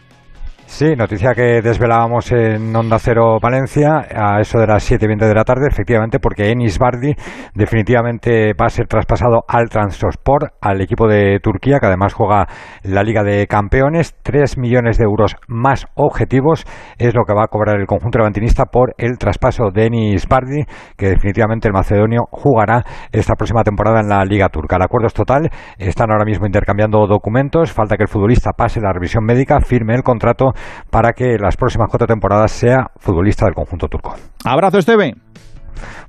Sí, 0.70 0.94
noticia 0.94 1.32
que 1.34 1.62
desvelábamos 1.62 2.30
en 2.30 2.76
Onda 2.76 2.98
Cero 2.98 3.38
Valencia 3.42 4.04
a 4.14 4.38
eso 4.38 4.58
de 4.58 4.66
las 4.66 4.82
7 4.82 5.02
y 5.02 5.08
20 5.08 5.26
de 5.26 5.34
la 5.34 5.42
tarde, 5.42 5.66
efectivamente, 5.66 6.20
porque 6.20 6.50
Enis 6.50 6.78
Bardi 6.78 7.14
definitivamente 7.54 8.52
va 8.52 8.66
a 8.66 8.68
ser 8.68 8.86
traspasado 8.86 9.44
al 9.48 9.70
Transport, 9.70 10.52
al 10.60 10.82
equipo 10.82 11.08
de 11.08 11.40
Turquía, 11.40 11.78
que 11.80 11.86
además 11.86 12.12
juega 12.12 12.46
la 12.82 13.02
Liga 13.02 13.22
de 13.22 13.46
Campeones. 13.46 14.14
3 14.22 14.58
millones 14.58 14.98
de 14.98 15.04
euros 15.04 15.36
más 15.48 15.86
objetivos 15.94 16.66
es 16.98 17.14
lo 17.14 17.24
que 17.24 17.32
va 17.32 17.44
a 17.44 17.48
cobrar 17.48 17.80
el 17.80 17.86
conjunto 17.86 18.18
levantinista 18.18 18.66
por 18.66 18.94
el 18.98 19.16
traspaso 19.16 19.70
de 19.72 19.86
Enis 19.86 20.28
Bardi, 20.28 20.64
que 20.98 21.08
definitivamente 21.08 21.66
el 21.68 21.72
macedonio 21.72 22.24
jugará 22.30 22.84
esta 23.10 23.34
próxima 23.36 23.64
temporada 23.64 24.00
en 24.00 24.10
la 24.10 24.22
Liga 24.26 24.50
Turca. 24.50 24.76
El 24.76 24.82
acuerdo 24.82 25.06
es 25.06 25.14
total, 25.14 25.48
están 25.78 26.10
ahora 26.10 26.26
mismo 26.26 26.44
intercambiando 26.44 27.06
documentos, 27.06 27.72
falta 27.72 27.96
que 27.96 28.02
el 28.02 28.08
futbolista 28.08 28.50
pase 28.52 28.82
la 28.82 28.92
revisión 28.92 29.24
médica, 29.24 29.60
firme 29.60 29.94
el 29.94 30.02
contrato 30.02 30.52
para 30.90 31.12
que 31.12 31.36
las 31.38 31.56
próximas 31.56 31.88
cuatro 31.90 32.06
temporadas 32.06 32.50
sea 32.52 32.86
futbolista 32.98 33.44
del 33.44 33.54
conjunto 33.54 33.88
turco. 33.88 34.14
Abrazo, 34.44 34.78
Esteve. 34.78 35.14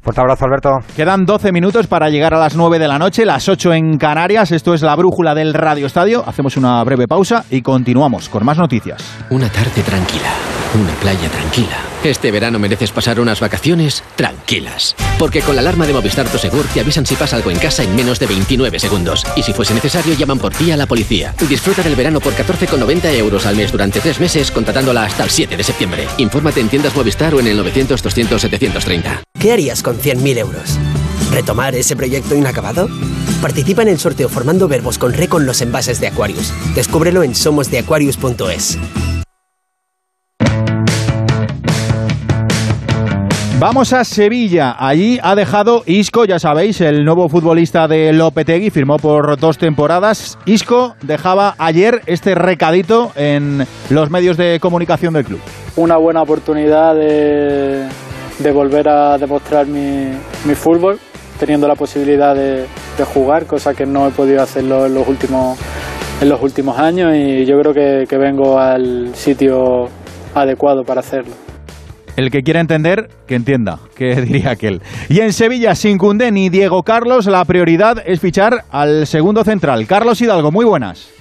Fuerte 0.01 0.21
abrazo, 0.21 0.45
Alberto. 0.45 0.69
Quedan 0.95 1.25
12 1.25 1.51
minutos 1.51 1.87
para 1.87 2.09
llegar 2.09 2.33
a 2.33 2.39
las 2.39 2.55
9 2.55 2.79
de 2.79 2.87
la 2.87 2.97
noche, 2.97 3.25
las 3.25 3.47
8 3.47 3.73
en 3.73 3.97
Canarias. 3.97 4.51
Esto 4.51 4.73
es 4.73 4.81
la 4.81 4.95
brújula 4.95 5.35
del 5.35 5.53
Radio 5.53 5.85
Estadio. 5.85 6.23
Hacemos 6.25 6.57
una 6.57 6.83
breve 6.83 7.07
pausa 7.07 7.43
y 7.49 7.61
continuamos 7.61 8.29
con 8.29 8.45
más 8.45 8.57
noticias. 8.57 9.03
Una 9.29 9.49
tarde 9.49 9.81
tranquila, 9.83 10.29
una 10.75 10.93
playa 10.95 11.29
tranquila. 11.29 11.77
Este 12.03 12.31
verano 12.31 12.59
mereces 12.59 12.91
pasar 12.91 13.19
unas 13.19 13.39
vacaciones 13.39 14.03
tranquilas. 14.15 14.95
Porque 15.17 15.41
con 15.41 15.55
la 15.55 15.61
alarma 15.61 15.85
de 15.85 15.93
Movistar 15.93 16.27
Prosegur 16.27 16.65
te 16.67 16.79
avisan 16.79 17.05
si 17.05 17.15
pasa 17.15 17.35
algo 17.35 17.51
en 17.51 17.57
casa 17.57 17.83
en 17.83 17.95
menos 17.95 18.19
de 18.19 18.27
29 18.27 18.79
segundos. 18.79 19.25
Y 19.35 19.43
si 19.43 19.53
fuese 19.53 19.73
necesario, 19.73 20.13
llaman 20.15 20.39
por 20.39 20.53
ti 20.53 20.71
a 20.71 20.77
la 20.77 20.85
policía. 20.85 21.33
Disfruta 21.47 21.81
del 21.81 21.95
verano 21.95 22.19
por 22.19 22.33
14,90 22.33 23.13
euros 23.15 23.45
al 23.45 23.55
mes 23.55 23.71
durante 23.71 23.99
tres 23.99 24.19
meses, 24.19 24.51
contratándola 24.51 25.03
hasta 25.03 25.23
el 25.23 25.29
7 25.29 25.57
de 25.57 25.63
septiembre. 25.63 26.07
Infórmate 26.17 26.61
en 26.61 26.69
tiendas 26.69 26.95
Movistar 26.95 27.33
o 27.33 27.39
en 27.39 27.47
el 27.47 27.59
900-200-730. 27.59 29.21
¿Qué 29.39 29.51
harías 29.51 29.83
con 29.83 29.97
100.000 29.97 30.37
euros? 30.37 30.77
¿Retomar 31.31 31.75
ese 31.75 31.95
proyecto 31.95 32.35
inacabado? 32.35 32.89
Participa 33.41 33.81
en 33.81 33.89
el 33.89 33.99
sorteo 33.99 34.29
formando 34.29 34.67
verbos 34.67 34.97
con 34.97 35.13
re 35.13 35.27
con 35.27 35.45
los 35.45 35.61
envases 35.61 35.99
de 35.99 36.07
Aquarius. 36.07 36.53
Descúbrelo 36.75 37.23
en 37.23 37.35
somosdeaquarius.es. 37.35 38.77
Vamos 43.59 43.91
a 43.91 44.05
Sevilla. 44.05 44.77
Allí 44.79 45.19
ha 45.21 45.35
dejado 45.35 45.83
Isco, 45.85 46.23
ya 46.23 46.39
sabéis, 46.39 46.79
el 46.79 47.03
nuevo 47.03 47.27
futbolista 47.27 47.89
de 47.89 48.13
Lopetegui, 48.13 48.69
firmó 48.69 48.95
por 48.95 49.37
dos 49.37 49.57
temporadas. 49.57 50.39
Isco 50.45 50.95
dejaba 51.01 51.55
ayer 51.57 52.01
este 52.05 52.35
recadito 52.35 53.11
en 53.17 53.65
los 53.89 54.09
medios 54.09 54.37
de 54.37 54.59
comunicación 54.61 55.13
del 55.13 55.25
club. 55.25 55.41
una 55.75 55.97
buena 55.97 56.21
oportunidad 56.21 56.95
de, 56.95 57.89
volver 58.53 58.87
a 58.87 59.17
demostrar 59.17 59.67
mi, 59.67 60.13
fútbol, 60.55 60.97
teniendo 61.37 61.67
la 61.67 61.75
posibilidad 61.75 62.33
de, 62.33 62.65
jugar, 63.13 63.45
cosa 63.45 63.73
que 63.73 63.85
no 63.85 64.07
he 64.07 64.11
podido 64.11 64.41
hacerlo 64.41 64.85
en 64.85 64.93
los 64.93 65.05
últimos, 65.05 65.59
en 66.21 66.29
los 66.29 66.41
últimos 66.41 66.79
años 66.79 67.13
y 67.13 67.45
yo 67.45 67.59
creo 67.59 67.73
que 67.73 68.17
vengo 68.17 68.57
al 68.57 69.13
sitio 69.15 69.89
adecuado 70.33 70.85
para 70.85 71.01
hacerlo. 71.01 71.48
El 72.19 72.31
que 72.31 72.43
quiera 72.43 72.59
entender, 72.59 73.07
que 73.27 73.35
entienda, 73.35 73.79
que 73.95 74.21
diría 74.21 74.49
aquel. 74.51 74.81
Y 75.07 75.21
en 75.21 75.31
Sevilla, 75.31 75.73
sin 75.73 75.97
Cundé 75.97 76.33
ni 76.33 76.49
Diego 76.49 76.83
Carlos, 76.83 77.27
la 77.27 77.45
prioridad 77.45 78.03
es 78.05 78.19
fichar 78.19 78.65
al 78.71 79.07
segundo 79.07 79.45
central. 79.45 79.87
Carlos 79.87 80.19
Hidalgo, 80.19 80.51
muy 80.51 80.65
buenas. 80.65 81.18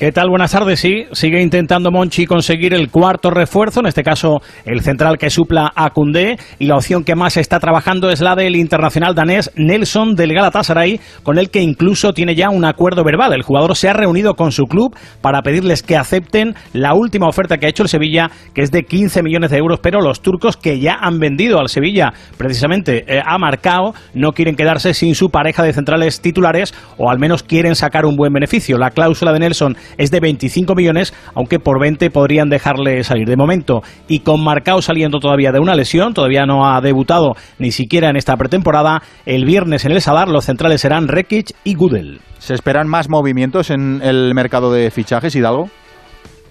¿Qué 0.00 0.12
tal? 0.12 0.30
Buenas 0.30 0.52
tardes. 0.52 0.80
Sí, 0.80 1.04
sigue 1.12 1.42
intentando 1.42 1.90
Monchi 1.90 2.24
conseguir 2.24 2.72
el 2.72 2.90
cuarto 2.90 3.28
refuerzo, 3.28 3.80
en 3.80 3.86
este 3.86 4.02
caso 4.02 4.40
el 4.64 4.80
central 4.80 5.18
que 5.18 5.28
supla 5.28 5.70
a 5.76 5.90
Cundé, 5.90 6.38
y 6.58 6.64
la 6.68 6.76
opción 6.76 7.04
que 7.04 7.14
más 7.14 7.36
está 7.36 7.60
trabajando 7.60 8.08
es 8.08 8.22
la 8.22 8.34
del 8.34 8.56
internacional 8.56 9.14
danés 9.14 9.50
Nelson 9.56 10.14
del 10.14 10.32
Galatasaray, 10.32 11.00
con 11.22 11.36
el 11.36 11.50
que 11.50 11.60
incluso 11.60 12.14
tiene 12.14 12.34
ya 12.34 12.48
un 12.48 12.64
acuerdo 12.64 13.04
verbal. 13.04 13.34
El 13.34 13.42
jugador 13.42 13.76
se 13.76 13.90
ha 13.90 13.92
reunido 13.92 14.36
con 14.36 14.52
su 14.52 14.64
club 14.64 14.96
para 15.20 15.42
pedirles 15.42 15.82
que 15.82 15.98
acepten 15.98 16.54
la 16.72 16.94
última 16.94 17.28
oferta 17.28 17.58
que 17.58 17.66
ha 17.66 17.68
hecho 17.68 17.82
el 17.82 17.90
Sevilla, 17.90 18.30
que 18.54 18.62
es 18.62 18.70
de 18.70 18.84
15 18.84 19.22
millones 19.22 19.50
de 19.50 19.58
euros, 19.58 19.80
pero 19.82 20.00
los 20.00 20.22
turcos 20.22 20.56
que 20.56 20.80
ya 20.80 20.94
han 20.94 21.18
vendido 21.18 21.60
al 21.60 21.68
Sevilla 21.68 22.14
precisamente 22.38 23.04
eh, 23.06 23.20
a 23.22 23.36
Marcao 23.36 23.92
no 24.14 24.32
quieren 24.32 24.56
quedarse 24.56 24.94
sin 24.94 25.14
su 25.14 25.28
pareja 25.28 25.62
de 25.62 25.74
centrales 25.74 26.22
titulares 26.22 26.72
o 26.96 27.10
al 27.10 27.18
menos 27.18 27.42
quieren 27.42 27.74
sacar 27.74 28.06
un 28.06 28.16
buen 28.16 28.32
beneficio. 28.32 28.78
La 28.78 28.92
cláusula 28.92 29.34
de 29.34 29.40
Nelson 29.40 29.76
es 29.98 30.10
de 30.10 30.20
25 30.20 30.74
millones, 30.74 31.14
aunque 31.34 31.58
por 31.58 31.80
20 31.80 32.10
podrían 32.10 32.48
dejarle 32.48 33.02
salir 33.04 33.28
de 33.28 33.36
momento. 33.36 33.82
Y 34.08 34.20
con 34.20 34.42
Marcao 34.42 34.82
saliendo 34.82 35.18
todavía 35.18 35.52
de 35.52 35.60
una 35.60 35.74
lesión, 35.74 36.14
todavía 36.14 36.46
no 36.46 36.66
ha 36.66 36.80
debutado 36.80 37.34
ni 37.58 37.72
siquiera 37.72 38.10
en 38.10 38.16
esta 38.16 38.36
pretemporada, 38.36 39.02
el 39.26 39.44
viernes 39.44 39.84
en 39.84 39.92
el 39.92 40.00
Sadar 40.00 40.28
los 40.28 40.44
centrales 40.44 40.80
serán 40.80 41.08
Rekic 41.08 41.52
y 41.64 41.74
Gudel. 41.74 42.20
¿Se 42.38 42.54
esperan 42.54 42.88
más 42.88 43.08
movimientos 43.08 43.70
en 43.70 44.00
el 44.02 44.34
mercado 44.34 44.72
de 44.72 44.90
fichajes, 44.90 45.34
Hidalgo? 45.36 45.68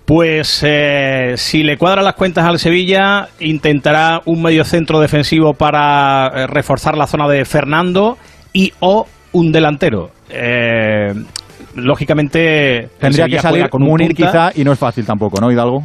Pues 0.06 0.64
eh, 0.66 1.34
si 1.38 1.62
le 1.62 1.78
cuadran 1.78 2.04
las 2.04 2.16
cuentas 2.16 2.46
al 2.46 2.58
Sevilla, 2.58 3.28
intentará 3.40 4.22
un 4.26 4.42
medio 4.42 4.64
centro 4.64 5.00
defensivo 5.00 5.54
para 5.54 6.28
eh, 6.28 6.48
reforzar 6.48 6.98
la 6.98 7.06
zona 7.06 7.28
de 7.28 7.46
Fernando 7.46 8.18
y 8.52 8.74
o 8.80 9.06
un 9.34 9.52
delantero. 9.52 10.10
Eh, 10.30 11.14
lógicamente 11.76 12.90
tendría 13.00 13.28
que 13.28 13.40
salir 13.40 13.70
con 13.70 13.82
Munir 13.82 14.16
quizá 14.16 14.52
y 14.56 14.64
no 14.64 14.72
es 14.72 14.80
fácil 14.80 15.06
tampoco, 15.06 15.40
¿no, 15.42 15.52
Hidalgo? 15.52 15.84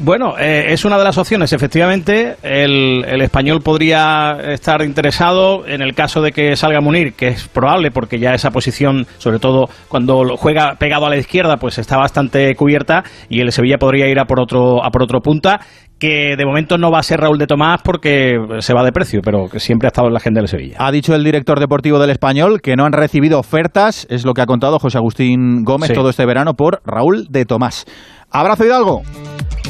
Bueno, 0.00 0.38
eh, 0.38 0.66
es 0.68 0.84
una 0.84 0.96
de 0.96 1.02
las 1.02 1.18
opciones, 1.18 1.52
efectivamente. 1.52 2.36
El, 2.44 3.04
el, 3.04 3.20
español 3.20 3.62
podría 3.62 4.38
estar 4.44 4.80
interesado 4.82 5.66
en 5.66 5.82
el 5.82 5.92
caso 5.92 6.22
de 6.22 6.30
que 6.30 6.54
salga 6.54 6.80
Munir, 6.80 7.14
que 7.14 7.26
es 7.28 7.48
probable 7.48 7.90
porque 7.90 8.20
ya 8.20 8.32
esa 8.32 8.52
posición, 8.52 9.08
sobre 9.18 9.40
todo 9.40 9.68
cuando 9.88 10.36
juega 10.36 10.76
pegado 10.78 11.06
a 11.06 11.10
la 11.10 11.16
izquierda, 11.16 11.56
pues 11.56 11.78
está 11.78 11.96
bastante 11.96 12.54
cubierta 12.54 13.02
y 13.28 13.40
el 13.40 13.50
Sevilla 13.50 13.78
podría 13.78 14.06
ir 14.06 14.20
a 14.20 14.26
por 14.26 14.38
otro, 14.38 14.84
a 14.84 14.90
por 14.90 15.02
otro 15.02 15.20
punta 15.20 15.58
que 15.98 16.36
de 16.36 16.46
momento 16.46 16.78
no 16.78 16.90
va 16.90 17.00
a 17.00 17.02
ser 17.02 17.20
Raúl 17.20 17.38
de 17.38 17.46
Tomás 17.46 17.80
porque 17.82 18.38
se 18.60 18.72
va 18.74 18.84
de 18.84 18.92
precio, 18.92 19.20
pero 19.22 19.48
que 19.48 19.60
siempre 19.60 19.86
ha 19.86 19.90
estado 19.90 20.06
en 20.06 20.12
la 20.14 20.18
agenda 20.18 20.40
del 20.40 20.48
Sevilla. 20.48 20.76
Ha 20.78 20.92
dicho 20.92 21.14
el 21.14 21.24
director 21.24 21.58
deportivo 21.60 21.98
del 21.98 22.10
Español 22.10 22.60
que 22.60 22.76
no 22.76 22.84
han 22.84 22.92
recibido 22.92 23.38
ofertas, 23.38 24.06
es 24.10 24.24
lo 24.24 24.34
que 24.34 24.42
ha 24.42 24.46
contado 24.46 24.78
José 24.78 24.98
Agustín 24.98 25.64
Gómez 25.64 25.88
Sí. 25.88 25.94
todo 25.94 26.10
este 26.10 26.24
verano 26.24 26.54
por 26.54 26.80
Raúl 26.84 27.26
de 27.30 27.44
Tomás. 27.44 27.84
Abrazo 28.30 28.64
Hidalgo. 28.64 29.02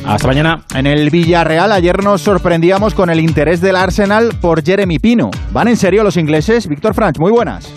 Hasta 0.07 0.27
mañana. 0.29 0.63
En 0.75 0.87
el 0.87 1.11
Villarreal 1.11 1.73
ayer 1.73 2.03
nos 2.05 2.21
sorprendíamos 2.21 2.95
con 2.95 3.11
el 3.11 3.19
interés 3.21 3.61
del 3.61 3.77
Arsenal 3.77 4.31
por 4.41 4.65
Jeremy 4.65 4.99
Pino. 4.99 5.31
¿Van 5.53 5.67
en 5.69 5.77
serio 5.77 6.05
los 6.05 6.17
ingleses? 6.17 6.69
Víctor 6.69 6.95
Franch, 6.95 7.19
muy 7.19 7.33
buenas. 7.33 7.73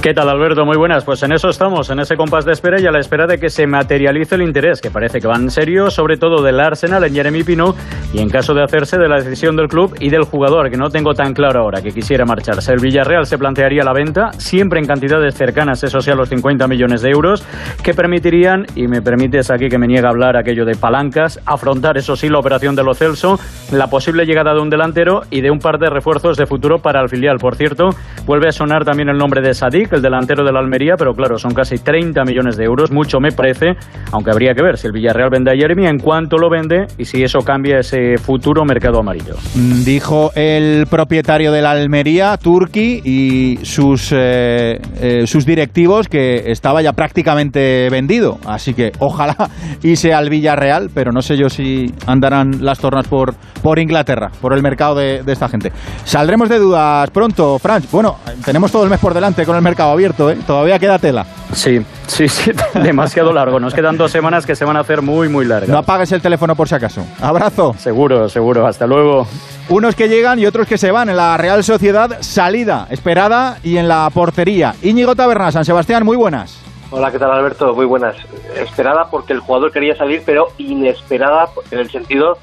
¿Qué 0.00 0.14
tal, 0.14 0.28
Alberto? 0.28 0.64
Muy 0.64 0.76
buenas. 0.76 1.04
Pues 1.04 1.24
en 1.24 1.32
eso 1.32 1.48
estamos, 1.48 1.90
en 1.90 1.98
ese 1.98 2.16
compás 2.16 2.44
de 2.44 2.52
espera 2.52 2.80
y 2.80 2.86
a 2.86 2.92
la 2.92 3.00
espera 3.00 3.26
de 3.26 3.38
que 3.38 3.48
se 3.48 3.66
materialice 3.66 4.36
el 4.36 4.42
interés, 4.42 4.80
que 4.80 4.92
parece 4.92 5.18
que 5.18 5.26
va 5.26 5.34
en 5.34 5.50
serio, 5.50 5.90
sobre 5.90 6.16
todo 6.16 6.40
del 6.40 6.60
Arsenal 6.60 7.02
en 7.02 7.12
Jeremy 7.12 7.42
Pino 7.42 7.74
y 8.14 8.20
en 8.20 8.28
caso 8.28 8.54
de 8.54 8.62
hacerse 8.62 8.96
de 8.96 9.08
la 9.08 9.16
decisión 9.16 9.56
del 9.56 9.66
club 9.66 9.96
y 9.98 10.08
del 10.08 10.22
jugador, 10.22 10.70
que 10.70 10.76
no 10.76 10.88
tengo 10.88 11.14
tan 11.14 11.34
claro 11.34 11.62
ahora 11.62 11.82
que 11.82 11.90
quisiera 11.90 12.24
marcharse. 12.24 12.72
El 12.72 12.78
Villarreal 12.80 13.26
se 13.26 13.38
plantearía 13.38 13.82
la 13.82 13.92
venta, 13.92 14.30
siempre 14.32 14.78
en 14.78 14.86
cantidades 14.86 15.34
cercanas, 15.34 15.82
eso 15.82 16.00
sí, 16.00 16.12
a 16.12 16.14
los 16.14 16.28
50 16.28 16.68
millones 16.68 17.02
de 17.02 17.10
euros, 17.10 17.44
que 17.82 17.92
permitirían, 17.92 18.66
y 18.76 18.86
me 18.86 19.02
permites 19.02 19.50
aquí 19.50 19.68
que 19.68 19.78
me 19.78 19.88
niega 19.88 20.08
a 20.08 20.12
hablar 20.12 20.36
aquello 20.36 20.64
de 20.64 20.76
palancas, 20.76 21.40
afrontar, 21.44 21.98
eso 21.98 22.14
sí, 22.14 22.28
la 22.28 22.38
operación 22.38 22.76
de 22.76 22.84
Lo 22.84 22.94
Celso, 22.94 23.38
la 23.72 23.88
posible 23.88 24.26
llegada 24.26 24.54
de 24.54 24.60
un 24.60 24.70
delantero 24.70 25.22
y 25.28 25.40
de 25.40 25.50
un 25.50 25.58
par 25.58 25.78
de 25.78 25.90
refuerzos 25.90 26.36
de 26.36 26.46
futuro 26.46 26.78
para 26.78 27.02
el 27.02 27.08
filial. 27.08 27.38
Por 27.38 27.56
cierto, 27.56 27.88
vuelve 28.26 28.48
a 28.48 28.52
sonar 28.52 28.84
también 28.84 29.08
el 29.08 29.18
nombre 29.18 29.42
de 29.42 29.54
Sadik, 29.54 29.87
el 29.96 30.02
delantero 30.02 30.44
de 30.44 30.52
la 30.52 30.60
Almería, 30.60 30.94
pero 30.96 31.14
claro, 31.14 31.38
son 31.38 31.52
casi 31.52 31.78
30 31.78 32.24
millones 32.24 32.56
de 32.56 32.64
euros, 32.64 32.90
mucho 32.90 33.20
me 33.20 33.32
parece, 33.32 33.74
aunque 34.12 34.30
habría 34.30 34.54
que 34.54 34.62
ver 34.62 34.76
si 34.78 34.86
el 34.86 34.92
Villarreal 34.92 35.30
vende 35.30 35.52
a 35.52 35.54
Jeremy, 35.54 35.86
en 35.86 35.98
cuánto 35.98 36.36
lo 36.36 36.50
vende 36.50 36.86
y 36.96 37.04
si 37.04 37.22
eso 37.22 37.40
cambia 37.40 37.78
ese 37.78 38.16
futuro 38.18 38.64
mercado 38.64 39.00
amarillo. 39.00 39.34
Mm, 39.54 39.84
Dijo 39.84 40.30
el 40.34 40.86
propietario 40.88 41.52
de 41.52 41.62
la 41.62 41.70
Almería, 41.72 42.36
Turki, 42.36 43.00
y 43.04 43.58
sus, 43.62 44.12
eh, 44.12 44.80
eh, 45.00 45.26
sus 45.26 45.44
directivos 45.44 46.08
que 46.08 46.50
estaba 46.50 46.82
ya 46.82 46.92
prácticamente 46.92 47.88
vendido. 47.90 48.38
Así 48.46 48.74
que 48.74 48.92
ojalá 48.98 49.36
y 49.82 49.96
sea 49.96 50.18
el 50.18 50.30
Villarreal, 50.30 50.90
pero 50.94 51.12
no 51.12 51.22
sé 51.22 51.36
yo 51.36 51.48
si 51.48 51.86
andarán 52.06 52.64
las 52.64 52.78
tornas 52.78 53.06
por, 53.08 53.34
por 53.62 53.78
Inglaterra, 53.78 54.30
por 54.40 54.54
el 54.54 54.62
mercado 54.62 54.96
de, 54.96 55.22
de 55.22 55.32
esta 55.32 55.48
gente. 55.48 55.72
Saldremos 56.04 56.48
de 56.48 56.58
dudas 56.58 57.10
pronto, 57.10 57.58
Franz. 57.58 57.90
Bueno, 57.90 58.16
tenemos 58.44 58.72
todo 58.72 58.84
el 58.84 58.90
mes 58.90 59.00
por 59.00 59.14
delante 59.14 59.44
con 59.44 59.56
el 59.56 59.62
mercado 59.62 59.90
abierto, 59.90 60.30
¿eh? 60.30 60.38
Todavía 60.46 60.78
queda 60.78 60.98
tela. 60.98 61.26
Sí, 61.52 61.84
sí, 62.06 62.28
sí, 62.28 62.52
demasiado 62.74 63.32
largo. 63.32 63.60
Nos 63.60 63.74
quedan 63.74 63.96
dos 63.96 64.10
semanas 64.10 64.46
que 64.46 64.54
se 64.54 64.64
van 64.64 64.76
a 64.76 64.80
hacer 64.80 65.02
muy, 65.02 65.28
muy 65.28 65.44
largas. 65.44 65.68
No 65.68 65.78
apagues 65.78 66.12
el 66.12 66.22
teléfono 66.22 66.54
por 66.54 66.68
si 66.68 66.74
acaso. 66.74 67.04
Abrazo. 67.20 67.74
Seguro, 67.78 68.28
seguro. 68.28 68.66
Hasta 68.66 68.86
luego. 68.86 69.26
Unos 69.68 69.94
que 69.94 70.08
llegan 70.08 70.38
y 70.38 70.46
otros 70.46 70.66
que 70.66 70.78
se 70.78 70.90
van. 70.90 71.08
En 71.08 71.16
la 71.16 71.36
Real 71.36 71.62
Sociedad, 71.64 72.18
salida 72.20 72.86
esperada 72.90 73.58
y 73.62 73.76
en 73.76 73.88
la 73.88 74.08
portería. 74.10 74.74
Íñigo 74.82 75.14
Taberna, 75.14 75.52
San 75.52 75.64
Sebastián, 75.64 76.04
muy 76.04 76.16
buenas. 76.16 76.60
Hola, 76.90 77.10
¿qué 77.10 77.18
tal 77.18 77.30
Alberto? 77.30 77.74
Muy 77.74 77.84
buenas. 77.84 78.16
Esperada 78.56 79.10
porque 79.10 79.34
el 79.34 79.40
jugador 79.40 79.72
quería 79.72 79.94
salir, 79.94 80.22
pero 80.24 80.48
inesperada 80.56 81.48
en 81.70 81.80
el 81.80 81.90
sentido 81.90 82.38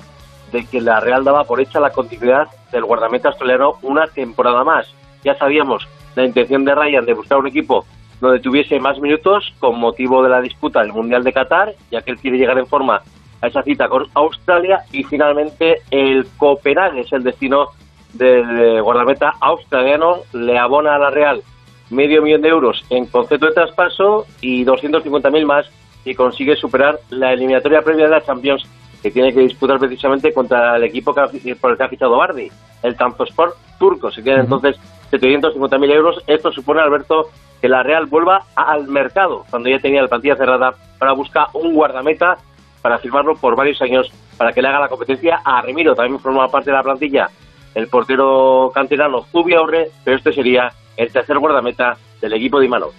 de 0.52 0.66
que 0.66 0.82
la 0.82 1.00
Real 1.00 1.24
daba 1.24 1.46
por 1.46 1.60
hecha 1.60 1.80
la 1.80 1.90
continuidad 1.90 2.48
del 2.72 2.86
guardameta 2.86 3.30
australiano 3.30 3.74
una 3.82 4.06
temporada 4.08 4.64
más. 4.64 4.88
Ya 5.26 5.36
sabíamos 5.38 5.86
la 6.16 6.24
intención 6.24 6.64
de 6.64 6.74
Ryan 6.74 7.06
de 7.06 7.14
buscar 7.14 7.40
un 7.40 7.48
equipo 7.48 7.86
donde 8.22 8.40
tuviese 8.40 8.80
más 8.80 8.98
minutos 9.00 9.54
con 9.60 9.78
motivo 9.78 10.24
de 10.24 10.30
la 10.30 10.40
disputa 10.40 10.82
del 10.82 10.94
Mundial 10.94 11.24
de 11.26 11.34
Qatar, 11.34 11.74
ya 11.92 12.02
que 12.02 12.12
él 12.12 12.18
quiere 12.18 12.38
llegar 12.38 12.58
en 12.58 12.66
forma 12.68 13.02
a 13.42 13.48
esa 13.48 13.62
cita 13.64 13.90
con 13.90 14.06
Australia. 14.14 14.84
Y 14.94 15.04
finalmente 15.04 15.82
el 15.92 16.26
Copenhague 16.38 17.02
es 17.02 17.12
el 17.12 17.24
destino 17.24 17.68
del 18.14 18.82
guardameta 18.82 19.34
australiano, 19.42 20.20
le 20.32 20.58
abona 20.58 20.96
a 20.96 21.00
la 21.00 21.10
Real 21.10 21.42
medio 21.90 22.22
millón 22.22 22.42
de 22.42 22.50
euros 22.50 22.84
en 22.90 23.06
concepto 23.08 23.48
de 23.48 23.52
traspaso 23.54 24.26
y 24.42 24.64
250.000 24.66 25.46
más 25.46 25.70
y 26.06 26.16
consigue 26.16 26.56
superar 26.56 26.98
la 27.10 27.34
eliminatoria 27.34 27.82
previa 27.82 28.06
de 28.06 28.12
la 28.12 28.24
Champions 28.24 28.66
que 29.04 29.12
tiene 29.12 29.34
que 29.34 29.42
disputar 29.42 29.78
precisamente 29.78 30.34
contra 30.34 30.78
el 30.78 30.84
equipo 30.84 31.14
que 31.14 31.20
ha- 31.22 31.30
por 31.60 31.72
el 31.72 31.78
que 31.78 31.84
ha 31.84 31.90
fichado 31.90 32.18
Bardi, 32.18 32.50
el 32.82 32.96
Sport 33.28 33.54
turco. 33.78 34.10
Se 34.12 34.24
quedan 34.24 34.42
entonces 34.42 34.78
750.000 35.12 35.91
euros. 35.94 36.24
Esto 36.28 36.52
supone, 36.52 36.82
Alberto, 36.82 37.30
que 37.62 37.70
la 37.70 37.84
Real 37.84 38.06
vuelva 38.06 38.44
al 38.56 38.88
mercado, 38.88 39.44
cuando 39.50 39.70
ya 39.70 39.80
tenía 39.80 40.02
la 40.02 40.08
plantilla 40.08 40.36
cerrada, 40.36 40.72
para 41.00 41.13
buscar 41.13 41.48
un 41.54 41.74
guardameta 41.74 42.38
para 42.82 43.00
firmarlo 43.00 43.34
por 43.34 43.56
varios 43.56 43.82
años, 43.82 44.12
para 44.38 44.52
que 44.52 44.62
le 44.62 44.68
haga 44.68 44.82
la 44.82 44.88
competencia 44.88 45.39
a 45.44 45.62
Remiro. 45.62 45.96
También 45.96 46.20
forma 46.20 46.48
parte 46.48 46.70
de 46.70 46.78
la 46.78 46.84
plantilla 46.84 47.30
el 47.76 47.88
portero 47.88 48.72
canterano 48.74 49.24
Zubiaurre, 49.32 49.89
pero 50.04 50.18
este 50.18 50.32
sería 50.32 50.70
el 50.98 51.12
tercer 51.12 51.38
guardameta 51.38 51.98
del 52.22 52.34
equipo 52.34 52.60
de 52.60 52.65
Imanov. 52.65 52.91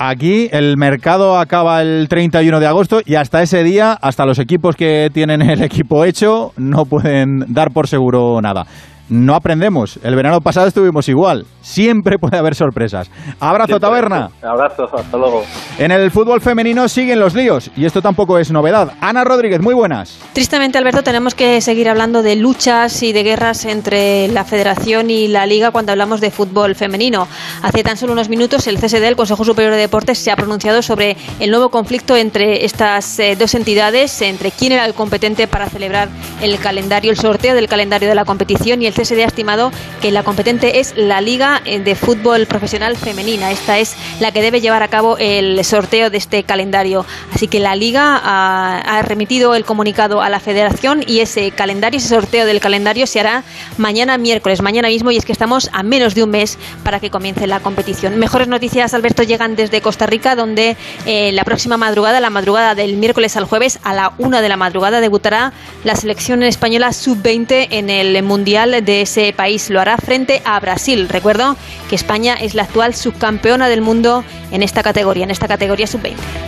Aquí 0.00 0.48
el 0.52 0.76
mercado 0.76 1.38
acaba 1.38 1.82
el 1.82 2.08
31 2.08 2.60
de 2.60 2.66
agosto 2.66 3.00
y 3.04 3.16
hasta 3.16 3.42
ese 3.42 3.64
día, 3.64 3.92
hasta 3.92 4.26
los 4.26 4.38
equipos 4.38 4.76
que 4.76 5.10
tienen 5.12 5.42
el 5.42 5.62
equipo 5.62 6.04
hecho, 6.04 6.52
no 6.56 6.84
pueden 6.84 7.52
dar 7.52 7.72
por 7.72 7.88
seguro 7.88 8.40
nada. 8.40 8.64
No 9.10 9.34
aprendemos. 9.34 9.98
El 10.02 10.14
verano 10.14 10.40
pasado 10.40 10.66
estuvimos 10.66 11.08
igual. 11.08 11.46
Siempre 11.62 12.18
puede 12.18 12.36
haber 12.36 12.54
sorpresas. 12.54 13.10
Abrazo, 13.40 13.80
taberna. 13.80 14.28
Abrazo, 14.42 14.84
hasta 14.92 15.16
luego. 15.16 15.42
En 15.78 15.90
el 15.92 16.10
fútbol 16.10 16.42
femenino 16.42 16.88
siguen 16.88 17.18
los 17.18 17.34
líos 17.34 17.70
y 17.74 17.86
esto 17.86 18.02
tampoco 18.02 18.38
es 18.38 18.50
novedad. 18.50 18.92
Ana 19.00 19.24
Rodríguez, 19.24 19.62
muy 19.62 19.74
buenas. 19.74 20.18
Tristemente, 20.34 20.76
Alberto, 20.76 21.02
tenemos 21.02 21.34
que 21.34 21.60
seguir 21.62 21.88
hablando 21.88 22.22
de 22.22 22.36
luchas 22.36 23.02
y 23.02 23.12
de 23.12 23.22
guerras 23.22 23.64
entre 23.64 24.28
la 24.28 24.44
Federación 24.44 25.08
y 25.08 25.28
la 25.28 25.46
Liga 25.46 25.70
cuando 25.70 25.92
hablamos 25.92 26.20
de 26.20 26.30
fútbol 26.30 26.74
femenino. 26.74 27.28
Hace 27.62 27.82
tan 27.82 27.96
solo 27.96 28.12
unos 28.12 28.28
minutos 28.28 28.66
el 28.66 28.78
CSD, 28.78 29.04
el 29.04 29.16
Consejo 29.16 29.44
Superior 29.44 29.72
de 29.72 29.80
Deportes, 29.80 30.18
se 30.18 30.30
ha 30.30 30.36
pronunciado 30.36 30.82
sobre 30.82 31.16
el 31.40 31.50
nuevo 31.50 31.70
conflicto 31.70 32.14
entre 32.14 32.64
estas 32.66 33.18
eh, 33.18 33.36
dos 33.36 33.54
entidades, 33.54 34.20
entre 34.20 34.50
quién 34.50 34.72
era 34.72 34.84
el 34.84 34.92
competente 34.92 35.46
para 35.46 35.68
celebrar 35.68 36.08
el 36.42 36.58
calendario, 36.58 37.10
el 37.10 37.16
sorteo 37.16 37.54
del 37.54 37.68
calendario 37.68 38.08
de 38.08 38.14
la 38.14 38.26
competición 38.26 38.82
y 38.82 38.86
el 38.86 38.97
CSD 38.98 39.22
ha 39.22 39.26
estimado 39.26 39.70
que 40.02 40.10
la 40.10 40.24
competente 40.24 40.80
es 40.80 40.94
la 40.96 41.20
Liga 41.20 41.62
de 41.64 41.94
Fútbol 41.94 42.46
Profesional 42.46 42.96
Femenina. 42.96 43.52
Esta 43.52 43.78
es 43.78 43.96
la 44.18 44.32
que 44.32 44.42
debe 44.42 44.60
llevar 44.60 44.82
a 44.82 44.88
cabo 44.88 45.16
el 45.18 45.64
sorteo 45.64 46.10
de 46.10 46.18
este 46.18 46.42
calendario. 46.42 47.06
Así 47.32 47.46
que 47.46 47.60
la 47.60 47.76
Liga 47.76 48.20
ha, 48.22 48.78
ha 48.80 49.02
remitido 49.02 49.54
el 49.54 49.64
comunicado 49.64 50.20
a 50.20 50.28
la 50.28 50.40
Federación 50.40 51.04
y 51.06 51.20
ese 51.20 51.52
calendario, 51.52 51.98
ese 51.98 52.08
sorteo 52.08 52.44
del 52.44 52.60
calendario 52.60 53.06
se 53.06 53.20
hará 53.20 53.44
mañana 53.76 54.18
miércoles, 54.18 54.62
mañana 54.62 54.88
mismo, 54.88 55.12
y 55.12 55.16
es 55.16 55.24
que 55.24 55.32
estamos 55.32 55.70
a 55.72 55.82
menos 55.82 56.14
de 56.14 56.24
un 56.24 56.30
mes 56.30 56.58
para 56.82 56.98
que 56.98 57.10
comience 57.10 57.46
la 57.46 57.60
competición. 57.60 58.16
Mejores 58.16 58.48
noticias, 58.48 58.94
Alberto, 58.94 59.22
llegan 59.22 59.54
desde 59.54 59.80
Costa 59.80 60.06
Rica, 60.06 60.34
donde 60.34 60.76
eh, 61.06 61.30
la 61.32 61.44
próxima 61.44 61.76
madrugada, 61.76 62.20
la 62.20 62.30
madrugada 62.30 62.74
del 62.74 62.96
miércoles 62.96 63.36
al 63.36 63.44
jueves, 63.44 63.78
a 63.84 63.94
la 63.94 64.12
una 64.18 64.42
de 64.42 64.48
la 64.48 64.56
madrugada, 64.56 65.00
debutará 65.00 65.52
la 65.84 65.94
selección 65.94 66.42
española 66.42 66.92
sub-20 66.92 67.68
en 67.70 67.90
el 67.90 68.22
Mundial 68.22 68.84
de 68.84 68.87
ese 68.88 69.32
país. 69.32 69.70
Lo 69.70 69.80
hará 69.80 69.96
frente 69.98 70.42
a 70.44 70.58
Brasil. 70.60 71.08
Recuerdo 71.08 71.56
que 71.88 71.96
España 71.96 72.34
es 72.34 72.54
la 72.54 72.62
actual 72.62 72.94
subcampeona 72.94 73.68
del 73.68 73.80
mundo 73.80 74.24
en 74.50 74.62
esta 74.62 74.82
categoría, 74.82 75.24
en 75.24 75.30
esta 75.30 75.48
categoría 75.48 75.86
sub-20. 75.86 76.47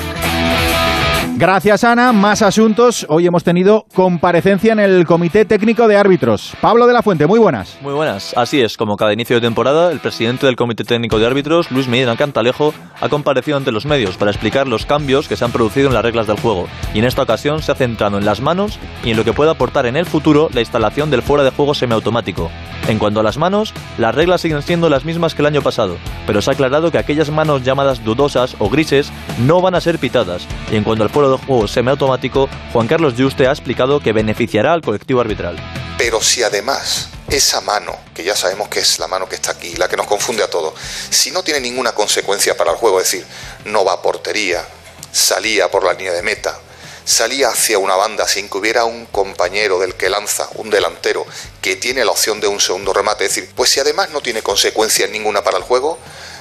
Gracias, 1.41 1.85
Ana. 1.85 2.13
Más 2.13 2.43
asuntos. 2.43 3.07
Hoy 3.09 3.27
hemos 3.27 3.43
tenido 3.43 3.87
comparecencia 3.95 4.75
en 4.75 4.79
el 4.79 5.07
Comité 5.07 5.47
Técnico 5.47 5.89
de 5.89 5.97
Árbitros. 5.97 6.53
Pablo 6.61 6.87
de 6.87 6.93
la 6.93 7.01
Fuente, 7.01 7.27
muy 7.27 7.39
buenas. 7.39 7.79
Muy 7.81 7.95
buenas. 7.95 8.37
Así 8.37 8.61
es, 8.61 8.77
como 8.77 8.99
cada 8.99 9.15
inicio 9.15 9.37
de 9.37 9.41
temporada, 9.41 9.91
el 9.91 10.01
presidente 10.01 10.45
del 10.45 10.57
Comité 10.57 10.85
Técnico 10.85 11.19
de 11.19 11.27
Árbitros, 11.27 11.71
Luis 11.71 11.89
Medina 11.89 12.15
Cantalejo, 12.15 12.75
ha 13.01 13.09
comparecido 13.09 13.57
ante 13.57 13.73
los 13.73 13.87
medios 13.87 14.19
para 14.19 14.31
explicar 14.31 14.69
los 14.69 14.85
cambios 14.85 15.29
que 15.29 15.37
se 15.37 15.43
han 15.47 15.51
producido 15.51 15.89
en 15.89 15.95
las 15.95 16.05
reglas 16.05 16.27
del 16.27 16.39
juego. 16.39 16.69
Y 16.93 16.99
en 16.99 17.07
esta 17.07 17.23
ocasión 17.23 17.63
se 17.63 17.73
ha 17.73 17.75
centrado 17.75 18.19
en 18.19 18.27
las 18.27 18.43
manos 18.43 18.79
y 19.03 19.13
en 19.13 19.17
lo 19.17 19.25
que 19.25 19.33
puede 19.33 19.51
aportar 19.51 19.87
en 19.87 19.97
el 19.97 20.05
futuro 20.05 20.51
la 20.53 20.61
instalación 20.61 21.11
del 21.11 21.23
fuera 21.23 21.43
de 21.43 21.53
juego 21.53 21.73
semiautomático. 21.73 22.51
En 22.87 22.99
cuanto 22.99 23.21
a 23.21 23.23
las 23.23 23.39
manos, 23.39 23.73
las 23.97 24.15
reglas 24.15 24.43
siguen 24.43 24.61
siendo 24.61 24.91
las 24.91 25.07
mismas 25.07 25.35
que 25.35 25.41
el 25.41 25.47
año 25.47 25.63
pasado, 25.63 25.97
pero 26.27 26.43
se 26.43 26.51
ha 26.51 26.53
aclarado 26.53 26.91
que 26.91 26.99
aquellas 26.99 27.31
manos 27.31 27.63
llamadas 27.63 28.05
dudosas 28.05 28.57
o 28.59 28.69
grises 28.69 29.11
no 29.39 29.63
van 29.63 29.75
a 29.75 29.81
ser 29.81 29.99
pitadas. 29.99 30.47
Y 30.71 30.77
en 30.77 30.85
cuanto 30.85 31.05
al 31.05 31.09
fuera 31.09 31.30
de 31.33 31.47
juego 31.47 31.69
semiautomático, 31.69 32.49
Juan 32.73 32.87
Carlos 32.87 33.15
Juste 33.17 33.47
ha 33.47 33.51
explicado 33.51 34.01
que 34.01 34.13
beneficiará 34.13 34.73
al 34.73 34.83
colectivo 34.83 35.21
arbitral. 35.21 35.57
Pero 35.99 36.23
si 36.23 36.43
además 36.43 37.09
esa 37.29 37.61
mano, 37.61 37.97
que 38.15 38.25
ya 38.25 38.35
sabemos 38.35 38.69
que 38.69 38.81
es 38.81 38.99
la 38.99 39.07
mano 39.07 39.29
que 39.29 39.37
está 39.37 39.53
aquí, 39.53 39.77
la 39.77 39.89
que 39.89 39.97
nos 39.97 40.07
confunde 40.07 40.43
a 40.43 40.51
todos, 40.51 40.75
si 41.11 41.31
no 41.31 41.43
tiene 41.43 41.61
ninguna 41.61 41.93
consecuencia 41.93 42.57
para 42.57 42.73
el 42.73 42.77
juego, 42.77 43.01
es 43.01 43.11
decir, 43.11 43.27
no 43.67 43.85
va 43.85 43.95
a 43.95 44.03
portería, 44.03 44.65
salía 45.13 45.71
por 45.71 45.85
la 45.85 45.93
línea 45.93 46.13
de 46.13 46.23
meta, 46.23 46.59
salía 47.05 47.49
hacia 47.49 47.79
una 47.79 47.97
banda 47.97 48.27
sin 48.27 48.49
que 48.49 48.59
hubiera 48.59 48.85
un 48.85 49.07
compañero 49.07 49.79
del 49.79 49.95
que 49.95 50.11
lanza, 50.11 50.49
un 50.55 50.71
delantero, 50.71 51.25
que 51.61 51.77
tiene 51.77 52.05
la 52.05 52.13
opción 52.13 52.41
de 52.41 52.49
un 52.49 52.61
segundo 52.61 52.93
remate, 52.93 53.27
es 53.27 53.35
decir, 53.35 53.51
pues 53.55 53.71
si 53.71 53.81
además 53.81 54.11
no 54.11 54.21
tiene 54.21 54.43
consecuencia 54.43 55.07
ninguna 55.07 55.43
para 55.43 55.59
el 55.59 55.63
juego, 55.63 55.99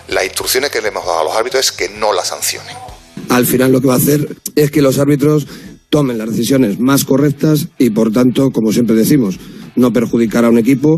las 0.07 0.23
instrucciones 0.23 0.71
que 0.71 0.81
le 0.81 0.87
hemos 0.87 1.05
dado 1.05 1.19
a 1.19 1.23
los 1.23 1.35
árbitros 1.35 1.65
es 1.65 1.71
que 1.71 1.89
no 1.89 2.13
la 2.13 2.25
sancionen 2.25 2.88
al 3.29 3.45
final 3.45 3.71
lo 3.71 3.81
que 3.81 3.87
va 3.87 3.93
a 3.93 3.97
hacer 3.97 4.35
es 4.55 4.71
que 4.71 4.81
los 4.81 4.99
árbitros 4.99 5.47
tomen 5.89 6.17
las 6.17 6.29
decisiones 6.29 6.79
más 6.79 7.05
correctas 7.05 7.69
y, 7.77 7.89
por 7.91 8.11
tanto, 8.11 8.51
como 8.51 8.71
siempre 8.71 8.95
decimos, 8.95 9.39
no 9.75 9.91
perjudicar 9.91 10.45
a 10.45 10.49
un 10.49 10.57
equipo 10.57 10.97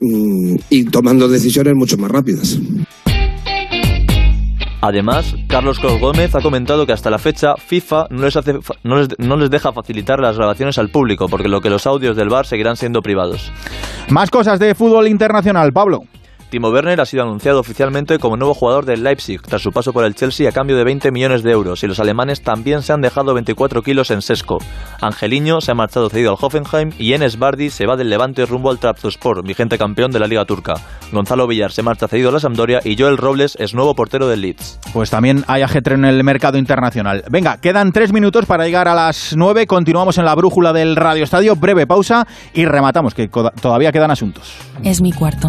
mmm, 0.00 0.56
y 0.70 0.84
tomando 0.84 1.28
decisiones 1.28 1.74
mucho 1.76 1.96
más 1.96 2.10
rápidas. 2.10 2.58
Además, 4.80 5.34
Carlos 5.48 5.80
Cros 5.80 6.00
Gómez 6.00 6.36
ha 6.36 6.40
comentado 6.40 6.86
que 6.86 6.92
hasta 6.92 7.10
la 7.10 7.18
fecha 7.18 7.56
FIFA 7.56 8.06
no 8.10 8.22
les, 8.22 8.36
hace, 8.36 8.54
no, 8.84 8.96
les, 8.96 9.08
no 9.18 9.36
les, 9.36 9.50
deja 9.50 9.72
facilitar 9.72 10.20
las 10.20 10.36
grabaciones 10.36 10.78
al 10.78 10.90
público, 10.90 11.26
porque 11.28 11.48
lo 11.48 11.60
que 11.60 11.68
los 11.68 11.84
audios 11.88 12.16
del 12.16 12.28
bar 12.28 12.46
seguirán 12.46 12.76
siendo 12.76 13.00
privados. 13.00 13.50
Más 14.08 14.30
cosas 14.30 14.60
de 14.60 14.76
fútbol 14.76 15.08
internacional, 15.08 15.72
Pablo. 15.72 16.02
Timo 16.50 16.70
Werner 16.70 17.00
ha 17.00 17.04
sido 17.04 17.22
anunciado 17.22 17.60
oficialmente 17.60 18.18
como 18.18 18.36
nuevo 18.36 18.54
jugador 18.54 18.86
del 18.86 19.02
Leipzig 19.02 19.42
tras 19.42 19.60
su 19.60 19.70
paso 19.70 19.92
por 19.92 20.04
el 20.04 20.14
Chelsea 20.14 20.48
a 20.48 20.52
cambio 20.52 20.76
de 20.76 20.84
20 20.84 21.10
millones 21.10 21.42
de 21.42 21.50
euros 21.50 21.82
y 21.82 21.86
los 21.86 22.00
alemanes 22.00 22.42
también 22.42 22.82
se 22.82 22.92
han 22.92 23.02
dejado 23.02 23.34
24 23.34 23.82
kilos 23.82 24.10
en 24.10 24.22
sesco. 24.22 24.58
Angeliño 25.02 25.60
se 25.60 25.72
ha 25.72 25.74
marchado 25.74 26.08
cedido 26.08 26.30
al 26.30 26.38
Hoffenheim 26.40 26.92
y 26.98 27.12
Enes 27.12 27.38
Bardi 27.38 27.68
se 27.68 27.86
va 27.86 27.96
del 27.96 28.08
Levante 28.08 28.46
rumbo 28.46 28.70
al 28.70 28.78
Trabzonspor, 28.78 29.46
vigente 29.46 29.76
campeón 29.76 30.10
de 30.10 30.20
la 30.20 30.26
Liga 30.26 30.44
Turca. 30.46 30.74
Gonzalo 31.12 31.46
Villar 31.46 31.70
se 31.70 31.82
marcha 31.82 32.08
cedido 32.08 32.30
a 32.30 32.32
la 32.32 32.40
Sampdoria 32.40 32.80
y 32.82 32.96
Joel 32.96 33.18
Robles 33.18 33.56
es 33.58 33.74
nuevo 33.74 33.94
portero 33.94 34.26
del 34.28 34.40
Leeds. 34.40 34.80
Pues 34.92 35.10
también 35.10 35.44
hay 35.48 35.62
ajetreo 35.62 35.98
en 35.98 36.06
el 36.06 36.24
mercado 36.24 36.56
internacional. 36.56 37.24
Venga, 37.30 37.58
quedan 37.58 37.92
tres 37.92 38.12
minutos 38.12 38.46
para 38.46 38.64
llegar 38.64 38.88
a 38.88 38.94
las 38.94 39.34
nueve. 39.36 39.66
Continuamos 39.66 40.16
en 40.16 40.24
la 40.24 40.34
brújula 40.34 40.72
del 40.72 40.96
Radio 40.96 41.24
Estadio. 41.24 41.56
Breve 41.56 41.86
pausa 41.86 42.26
y 42.54 42.64
rematamos, 42.64 43.14
que 43.14 43.28
todavía 43.60 43.92
quedan 43.92 44.10
asuntos. 44.10 44.56
Es 44.82 45.00
mi 45.02 45.12
cuarto. 45.12 45.48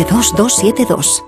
900-272-272. 0.05 1.23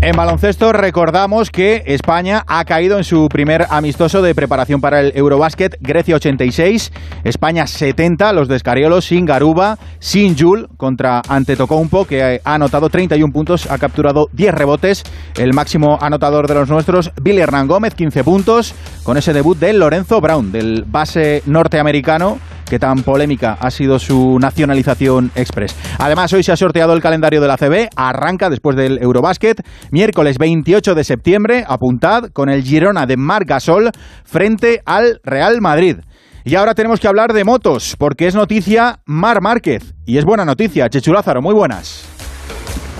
En 0.00 0.16
baloncesto 0.16 0.74
recordamos 0.74 1.50
que 1.50 1.82
España 1.86 2.44
ha 2.46 2.66
caído 2.66 2.98
en 2.98 3.04
su 3.04 3.26
primer 3.30 3.66
amistoso 3.70 4.20
de 4.20 4.34
preparación 4.34 4.82
para 4.82 5.00
el 5.00 5.12
Eurobásquet, 5.16 5.78
Grecia 5.80 6.16
86, 6.16 6.92
España 7.24 7.66
70, 7.66 8.34
los 8.34 8.46
descariolos 8.46 9.06
sin 9.06 9.24
Garuba, 9.24 9.78
sin 10.00 10.36
Jul 10.38 10.68
contra 10.76 11.22
Antetokounmpo 11.26 12.04
que 12.04 12.42
ha 12.44 12.54
anotado 12.54 12.90
31 12.90 13.32
puntos, 13.32 13.70
ha 13.70 13.78
capturado 13.78 14.28
10 14.32 14.54
rebotes, 14.54 15.04
el 15.38 15.54
máximo 15.54 15.96
anotador 15.98 16.48
de 16.48 16.54
los 16.54 16.68
nuestros, 16.68 17.10
Billy 17.22 17.40
Hernán 17.40 17.66
Gómez 17.66 17.94
15 17.94 18.24
puntos, 18.24 18.74
con 19.04 19.16
ese 19.16 19.32
debut 19.32 19.58
de 19.58 19.72
Lorenzo 19.72 20.20
Brown, 20.20 20.52
del 20.52 20.84
base 20.86 21.42
norteamericano 21.46 22.38
que 22.68 22.78
tan 22.78 23.02
polémica 23.02 23.56
ha 23.60 23.70
sido 23.70 23.98
su 23.98 24.38
nacionalización 24.40 25.30
express. 25.34 25.76
Además, 25.98 26.32
hoy 26.32 26.42
se 26.42 26.52
ha 26.52 26.56
sorteado 26.56 26.92
el 26.92 27.02
calendario 27.02 27.40
de 27.40 27.48
la 27.48 27.56
CB, 27.56 27.88
arranca 27.96 28.50
después 28.50 28.76
del 28.76 28.98
Eurobásquet, 29.02 29.62
miércoles 29.90 30.38
28 30.38 30.94
de 30.94 31.04
septiembre, 31.04 31.64
apuntad, 31.66 32.30
con 32.32 32.48
el 32.48 32.62
Girona 32.62 33.06
de 33.06 33.16
Marc 33.16 33.48
Gasol 33.48 33.90
frente 34.24 34.80
al 34.84 35.20
Real 35.24 35.60
Madrid. 35.60 35.96
Y 36.44 36.56
ahora 36.56 36.74
tenemos 36.74 37.00
que 37.00 37.08
hablar 37.08 37.32
de 37.32 37.42
motos, 37.42 37.96
porque 37.98 38.26
es 38.26 38.34
noticia 38.34 39.00
Mar 39.06 39.40
Márquez. 39.40 39.94
Y 40.04 40.18
es 40.18 40.24
buena 40.26 40.44
noticia, 40.44 40.88
Chechu 40.90 41.12
Lázaro, 41.12 41.40
muy 41.40 41.54
buenas. 41.54 42.06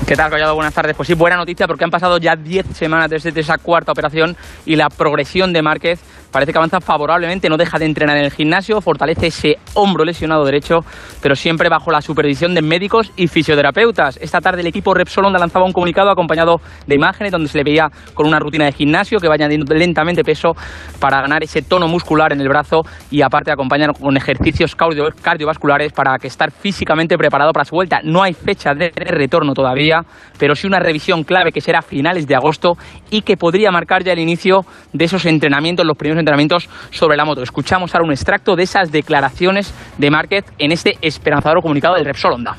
¿Qué 0.06 0.16
tal, 0.16 0.30
Collado? 0.30 0.54
Buenas 0.54 0.74
tardes. 0.74 0.94
Pues 0.94 1.06
sí, 1.06 1.14
buena 1.14 1.36
noticia 1.36 1.66
porque 1.66 1.84
han 1.84 1.90
pasado 1.90 2.18
ya 2.18 2.36
10 2.36 2.76
semanas 2.76 3.08
desde 3.08 3.40
esa 3.40 3.56
cuarta 3.56 3.92
operación 3.92 4.36
y 4.66 4.76
la 4.76 4.88
progresión 4.88 5.52
de 5.54 5.62
Márquez 5.62 6.00
parece 6.34 6.50
que 6.50 6.58
avanza 6.58 6.80
favorablemente, 6.80 7.48
no 7.48 7.56
deja 7.56 7.78
de 7.78 7.84
entrenar 7.84 8.16
en 8.16 8.24
el 8.24 8.32
gimnasio, 8.32 8.80
fortalece 8.80 9.28
ese 9.28 9.56
hombro 9.74 10.04
lesionado 10.04 10.44
derecho, 10.44 10.80
pero 11.22 11.36
siempre 11.36 11.68
bajo 11.68 11.92
la 11.92 12.02
supervisión 12.02 12.56
de 12.56 12.60
médicos 12.60 13.12
y 13.14 13.28
fisioterapeutas. 13.28 14.16
Esta 14.20 14.40
tarde 14.40 14.62
el 14.62 14.66
equipo 14.66 14.92
Repsol 14.94 15.26
Honda 15.26 15.38
lanzaba 15.38 15.64
un 15.64 15.72
comunicado 15.72 16.10
acompañado 16.10 16.60
de 16.88 16.96
imágenes 16.96 17.30
donde 17.30 17.48
se 17.48 17.56
le 17.56 17.62
veía 17.62 17.88
con 18.14 18.26
una 18.26 18.40
rutina 18.40 18.64
de 18.64 18.72
gimnasio 18.72 19.20
que 19.20 19.28
va 19.28 19.34
añadiendo 19.34 19.72
lentamente 19.72 20.24
peso 20.24 20.56
para 20.98 21.20
ganar 21.20 21.44
ese 21.44 21.62
tono 21.62 21.86
muscular 21.86 22.32
en 22.32 22.40
el 22.40 22.48
brazo 22.48 22.82
y 23.12 23.22
aparte 23.22 23.52
acompañar 23.52 23.92
con 23.92 24.16
ejercicios 24.16 24.74
cardiovasculares 24.74 25.92
para 25.92 26.18
que 26.18 26.26
estar 26.26 26.50
físicamente 26.50 27.16
preparado 27.16 27.52
para 27.52 27.64
su 27.64 27.76
vuelta. 27.76 28.00
No 28.02 28.24
hay 28.24 28.34
fecha 28.34 28.74
de 28.74 28.90
retorno 28.90 29.54
todavía, 29.54 30.00
pero 30.36 30.56
sí 30.56 30.66
una 30.66 30.80
revisión 30.80 31.22
clave 31.22 31.52
que 31.52 31.60
será 31.60 31.78
a 31.78 31.82
finales 31.82 32.26
de 32.26 32.34
agosto 32.34 32.72
y 33.10 33.22
que 33.22 33.36
podría 33.36 33.70
marcar 33.70 34.02
ya 34.02 34.12
el 34.12 34.18
inicio 34.18 34.62
de 34.92 35.04
esos 35.04 35.26
entrenamientos, 35.26 35.86
los 35.86 35.96
primeros 35.96 36.23
entrenamientos 36.24 36.68
sobre 36.90 37.16
la 37.16 37.24
moto. 37.24 37.42
Escuchamos 37.42 37.94
ahora 37.94 38.06
un 38.06 38.12
extracto 38.12 38.56
de 38.56 38.64
esas 38.64 38.90
declaraciones 38.90 39.72
de 39.98 40.10
Márquez 40.10 40.44
en 40.58 40.72
este 40.72 40.98
esperanzador 41.02 41.62
comunicado 41.62 41.94
del 41.94 42.04
Repsol 42.04 42.32
Honda. 42.32 42.56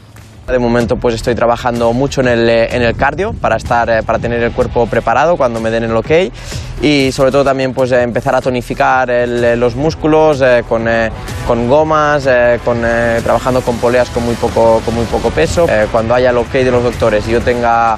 De 0.48 0.60
momento 0.60 0.96
pues 0.98 1.16
estoy 1.16 1.34
trabajando 1.34 1.92
mucho 1.92 2.22
en 2.22 2.28
el, 2.28 2.48
en 2.48 2.84
el 2.84 2.96
cardio 2.96 3.34
para, 3.34 3.56
estar, 3.56 4.04
para 4.04 4.20
tener 4.20 4.44
el 4.44 4.52
cuerpo 4.52 4.86
preparado 4.86 5.38
cuando 5.38 5.60
me 5.60 5.72
den 5.72 5.86
el 5.86 5.96
ok 5.96 6.12
y 6.84 7.12
sobre 7.12 7.32
todo 7.32 7.44
también 7.44 7.74
pues 7.74 7.92
empezar 7.92 8.36
a 8.36 8.42
tonificar 8.42 9.10
el, 9.10 9.60
los 9.60 9.76
músculos 9.76 10.44
con, 10.70 10.86
con, 11.48 11.68
gomas, 11.68 12.30
con, 12.64 12.82
trabajando 13.24 13.62
con 13.62 13.78
poleas 13.78 14.08
con 14.12 14.24
muy 14.24 14.36
poco, 14.36 14.84
con 14.86 14.94
muy 14.94 15.06
poco 15.06 15.32
peso. 15.32 15.66
cuando 15.92 16.14
haya 16.14 16.30
el 16.30 16.38
ok 16.38 16.52
de 16.52 16.70
los 16.70 16.84
doctores 16.84 17.28
y 17.28 17.32
yo 17.32 17.42
tenga 17.42 17.98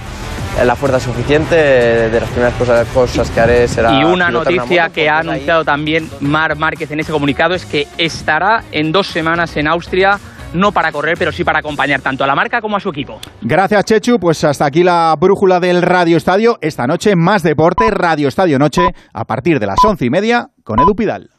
la 0.66 0.76
fuerza 0.76 1.00
suficiente, 1.00 1.56
de 1.56 2.20
las 2.20 2.30
primeras 2.30 2.54
cosas, 2.56 2.88
cosas 2.90 3.30
que 3.32 3.40
haré 3.40 3.68
será... 3.68 3.94
Y 4.00 4.04
una 4.04 4.30
noticia 4.30 4.90
que 4.90 5.10
ha 5.10 5.20
anunciado 5.20 5.64
también 5.64 6.10
Mar 6.20 6.56
Márquez 6.58 6.92
en 6.92 7.00
ese 7.00 7.12
comunicado 7.12 7.54
es 7.54 7.66
que 7.66 7.88
estará 7.98 8.64
en 8.72 8.92
dos 8.92 9.08
semanas 9.08 9.56
en 9.58 9.68
Austria 9.68 10.20
no 10.54 10.72
para 10.72 10.92
correr, 10.92 11.18
pero 11.18 11.32
sí 11.32 11.44
para 11.44 11.60
acompañar 11.60 12.02
tanto 12.02 12.24
a 12.24 12.28
la 12.28 12.36
marca 12.36 12.62
como 12.62 12.78
a 12.78 12.80
su 12.80 12.90
equipo. 12.90 13.20
Gracias, 13.42 13.84
Chechu. 13.86 14.20
Pues 14.20 14.44
hasta 14.44 14.66
aquí 14.66 14.84
la 14.84 15.16
brújula 15.20 15.60
del 15.60 15.82
Radio 15.82 16.18
Estadio. 16.18 16.58
Esta 16.62 16.88
noche 16.88 17.16
más 17.16 17.44
deporte, 17.44 17.92
Radio 17.92 18.28
Estadio 18.28 18.58
Noche, 18.58 18.82
a 19.14 19.26
partir 19.26 19.60
de 19.60 19.68
las 19.68 19.84
once 19.84 20.06
y 20.06 20.10
media 20.10 20.48
con 20.64 20.80
Edu 20.80 20.96
Pidal. 20.96 21.37